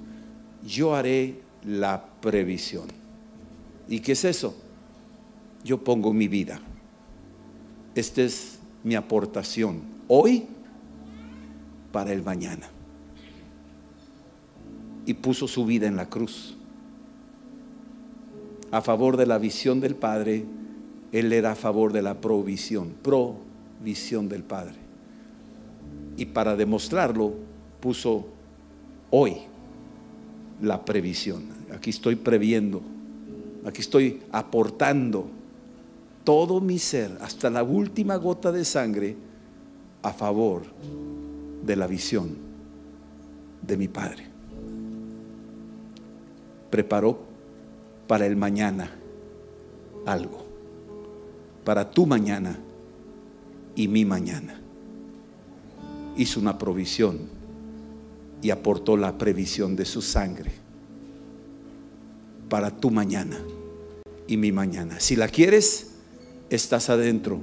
yo 0.66 0.96
haré 0.96 1.42
la 1.66 2.06
previsión. 2.22 2.88
¿Y 3.90 4.00
qué 4.00 4.14
es 4.14 4.24
eso? 4.24 4.56
Yo 5.64 5.84
pongo 5.84 6.14
mi 6.14 6.28
vida. 6.28 6.62
Esta 7.96 8.22
es 8.22 8.59
mi 8.84 8.96
aportación 8.96 9.82
hoy 10.08 10.46
para 11.92 12.12
el 12.14 12.24
mañana. 12.24 12.68
Y 15.06 15.14
puso 15.16 15.48
su 15.48 15.66
vida 15.66 15.88
en 15.88 15.96
la 15.96 16.08
cruz. 16.08 16.56
A 18.72 18.82
favor 18.82 19.18
de 19.18 19.26
la 19.26 19.40
visión 19.40 19.80
del 19.80 19.96
Padre, 19.96 20.46
Él 21.12 21.34
era 21.34 21.54
a 21.54 21.56
favor 21.56 21.92
de 21.92 22.04
la 22.04 22.22
provisión, 22.22 22.94
provisión 23.02 24.30
del 24.30 24.44
Padre. 24.44 24.76
Y 26.18 26.26
para 26.26 26.56
demostrarlo, 26.56 27.34
puso 27.80 28.28
hoy 29.10 29.38
la 30.62 30.86
previsión. 30.86 31.46
Aquí 31.72 31.90
estoy 31.90 32.16
previendo 32.16 32.82
Aquí 33.66 33.82
estoy 33.82 34.22
aportando 34.32 35.30
todo 36.30 36.62
mi 36.62 36.78
ser, 36.78 37.18
hasta 37.22 37.50
la 37.50 37.64
última 37.64 38.16
gota 38.18 38.52
de 38.52 38.64
sangre, 38.64 39.18
a 40.04 40.14
favor 40.14 40.62
de 41.66 41.76
la 41.76 41.88
visión 41.88 42.38
de 43.64 43.76
mi 43.76 43.88
Padre. 43.88 44.28
Preparó 46.70 47.20
para 48.06 48.28
el 48.28 48.36
mañana 48.36 48.92
algo, 50.06 50.46
para 51.66 51.90
tu 51.90 52.06
mañana 52.06 52.60
y 53.76 53.88
mi 53.88 54.06
mañana. 54.06 54.62
Hizo 56.16 56.40
una 56.40 56.60
provisión 56.60 57.22
y 58.44 58.52
aportó 58.52 58.98
la 58.98 59.18
previsión 59.18 59.76
de 59.76 59.86
su 59.86 60.04
sangre 60.04 60.52
para 62.50 62.70
tu 62.70 62.92
mañana 62.92 63.40
y 64.28 64.38
mi 64.38 64.52
mañana. 64.52 65.00
Si 65.00 65.16
la 65.16 65.28
quieres, 65.28 65.89
estás 66.50 66.90
adentro 66.90 67.40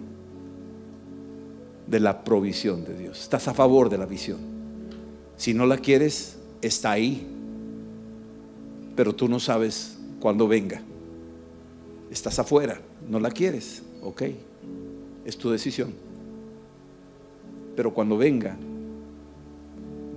de 1.86 2.00
la 2.00 2.24
provisión 2.24 2.84
de 2.84 2.96
Dios. 2.96 3.20
Estás 3.20 3.48
a 3.48 3.54
favor 3.54 3.88
de 3.88 3.98
la 3.98 4.06
visión. 4.06 4.38
Si 5.36 5.54
no 5.54 5.66
la 5.66 5.78
quieres, 5.78 6.38
está 6.62 6.92
ahí. 6.92 7.26
Pero 8.96 9.14
tú 9.14 9.28
no 9.28 9.38
sabes 9.38 9.98
cuándo 10.20 10.48
venga. 10.48 10.82
Estás 12.10 12.38
afuera, 12.38 12.80
no 13.08 13.20
la 13.20 13.30
quieres. 13.30 13.82
Ok, 14.02 14.22
es 15.24 15.36
tu 15.36 15.50
decisión. 15.50 15.92
Pero 17.76 17.92
cuando 17.92 18.16
venga, 18.16 18.56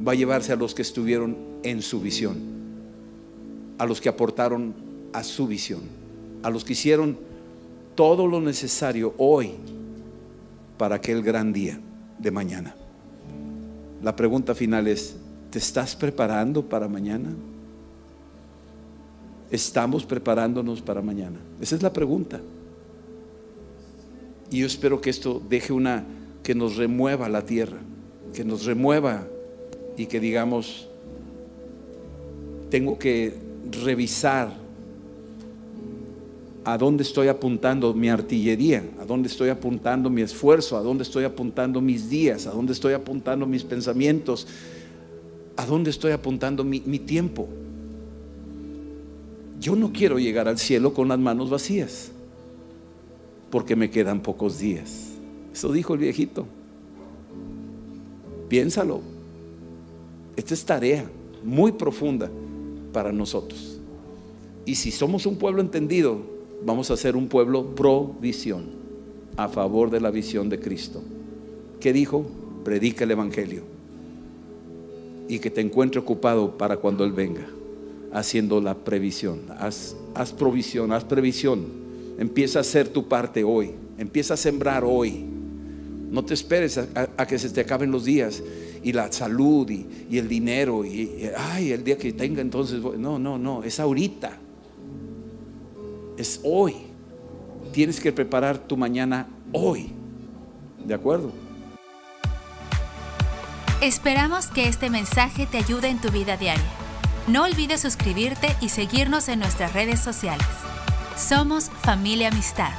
va 0.05 0.13
a 0.13 0.15
llevarse 0.15 0.53
a 0.53 0.55
los 0.55 0.73
que 0.73 0.81
estuvieron 0.81 1.37
en 1.63 1.81
su 1.81 1.99
visión 1.99 2.59
a 3.79 3.85
los 3.85 4.01
que 4.01 4.09
aportaron 4.09 4.75
a 5.13 5.23
su 5.23 5.47
visión, 5.47 5.79
a 6.43 6.51
los 6.51 6.63
que 6.63 6.73
hicieron 6.73 7.17
todo 7.99 8.25
lo 8.27 8.39
necesario 8.39 9.13
hoy 9.17 9.55
para 10.77 10.95
aquel 10.95 11.21
gran 11.21 11.51
día 11.51 11.77
de 12.17 12.31
mañana. 12.31 12.73
La 14.01 14.15
pregunta 14.15 14.55
final 14.55 14.87
es, 14.87 15.17
¿te 15.49 15.59
estás 15.59 15.97
preparando 15.97 16.63
para 16.63 16.87
mañana? 16.87 17.27
¿Estamos 19.51 20.05
preparándonos 20.05 20.81
para 20.81 21.01
mañana? 21.01 21.39
Esa 21.59 21.75
es 21.75 21.83
la 21.83 21.91
pregunta. 21.91 22.39
Y 24.49 24.59
yo 24.59 24.65
espero 24.65 25.01
que 25.01 25.09
esto 25.09 25.41
deje 25.49 25.73
una, 25.73 26.05
que 26.41 26.55
nos 26.55 26.77
remueva 26.77 27.27
la 27.27 27.43
tierra, 27.43 27.79
que 28.33 28.45
nos 28.45 28.63
remueva 28.63 29.27
y 29.97 30.05
que 30.05 30.21
digamos, 30.21 30.87
tengo 32.69 32.97
que 32.97 33.33
revisar 33.83 34.53
a 36.65 36.77
dónde 36.77 37.03
estoy 37.03 37.27
apuntando 37.27 37.93
mi 37.93 38.09
artillería, 38.09 38.83
a 38.99 39.05
dónde 39.05 39.29
estoy 39.29 39.49
apuntando 39.49 40.09
mi 40.09 40.21
esfuerzo, 40.21 40.77
a 40.77 40.81
dónde 40.81 41.03
estoy 41.03 41.23
apuntando 41.23 41.81
mis 41.81 42.09
días, 42.09 42.47
a 42.47 42.51
dónde 42.51 42.73
estoy 42.73 42.93
apuntando 42.93 43.45
mis 43.45 43.63
pensamientos, 43.63 44.47
a 45.55 45.65
dónde 45.65 45.89
estoy 45.89 46.11
apuntando 46.11 46.63
mi, 46.63 46.81
mi 46.85 46.99
tiempo. 46.99 47.47
Yo 49.59 49.75
no 49.75 49.91
quiero 49.91 50.19
llegar 50.19 50.47
al 50.47 50.57
cielo 50.57 50.93
con 50.93 51.07
las 51.07 51.19
manos 51.19 51.49
vacías, 51.49 52.11
porque 53.49 53.75
me 53.75 53.89
quedan 53.89 54.21
pocos 54.21 54.59
días. 54.59 55.09
Eso 55.53 55.71
dijo 55.71 55.93
el 55.93 55.99
viejito. 55.99 56.45
Piénsalo. 58.47 59.01
Esta 60.35 60.53
es 60.53 60.65
tarea 60.65 61.05
muy 61.43 61.71
profunda 61.71 62.29
para 62.93 63.11
nosotros. 63.11 63.79
Y 64.65 64.75
si 64.75 64.91
somos 64.91 65.25
un 65.25 65.37
pueblo 65.37 65.61
entendido, 65.61 66.38
vamos 66.65 66.91
a 66.91 66.97
ser 66.97 67.15
un 67.15 67.27
pueblo 67.27 67.75
provisión, 67.75 68.65
a 69.37 69.47
favor 69.47 69.89
de 69.89 70.01
la 70.01 70.11
visión 70.11 70.49
de 70.49 70.59
Cristo. 70.59 71.01
¿Qué 71.79 71.93
dijo? 71.93 72.25
Predica 72.63 73.03
el 73.03 73.11
Evangelio. 73.11 73.63
Y 75.27 75.39
que 75.39 75.49
te 75.49 75.61
encuentre 75.61 75.99
ocupado 75.99 76.57
para 76.57 76.77
cuando 76.77 77.03
Él 77.03 77.13
venga, 77.13 77.47
haciendo 78.11 78.59
la 78.59 78.75
previsión. 78.75 79.41
Haz, 79.57 79.95
haz 80.15 80.33
provisión, 80.33 80.91
haz 80.91 81.03
previsión. 81.03 81.65
Empieza 82.17 82.59
a 82.59 82.61
hacer 82.61 82.89
tu 82.89 83.07
parte 83.07 83.43
hoy. 83.43 83.71
Empieza 83.97 84.33
a 84.33 84.37
sembrar 84.37 84.83
hoy. 84.83 85.25
No 86.09 86.25
te 86.25 86.33
esperes 86.33 86.77
a 86.77 87.27
que 87.27 87.37
se 87.37 87.49
te 87.49 87.61
acaben 87.61 87.91
los 87.91 88.05
días 88.05 88.41
y 88.83 88.93
la 88.93 89.11
salud 89.11 89.69
y, 89.69 90.17
el 90.17 90.27
dinero 90.27 90.85
y, 90.85 91.29
ay, 91.35 91.71
el 91.71 91.83
día 91.83 91.97
que 91.97 92.13
tenga 92.13 92.41
entonces, 92.41 92.81
no, 92.81 93.19
no, 93.19 93.37
no, 93.37 93.63
es 93.63 93.79
ahorita, 93.79 94.37
es 96.19 96.41
hoy. 96.43 96.75
Tienes 97.71 97.99
que 97.99 98.11
preparar 98.11 98.57
tu 98.57 98.75
mañana 98.75 99.27
hoy, 99.53 99.91
¿de 100.83 100.93
acuerdo? 100.93 101.31
Esperamos 103.81 104.47
que 104.47 104.67
este 104.67 104.89
mensaje 104.89 105.45
te 105.45 105.57
ayude 105.57 105.87
en 105.87 106.01
tu 106.01 106.11
vida 106.11 106.35
diaria. 106.35 106.63
No 107.27 107.43
olvides 107.43 107.81
suscribirte 107.81 108.55
y 108.59 108.69
seguirnos 108.69 109.29
en 109.29 109.39
nuestras 109.39 109.73
redes 109.73 109.99
sociales. 109.99 110.47
Somos 111.15 111.69
familia 111.69 112.29
amistad. 112.29 112.71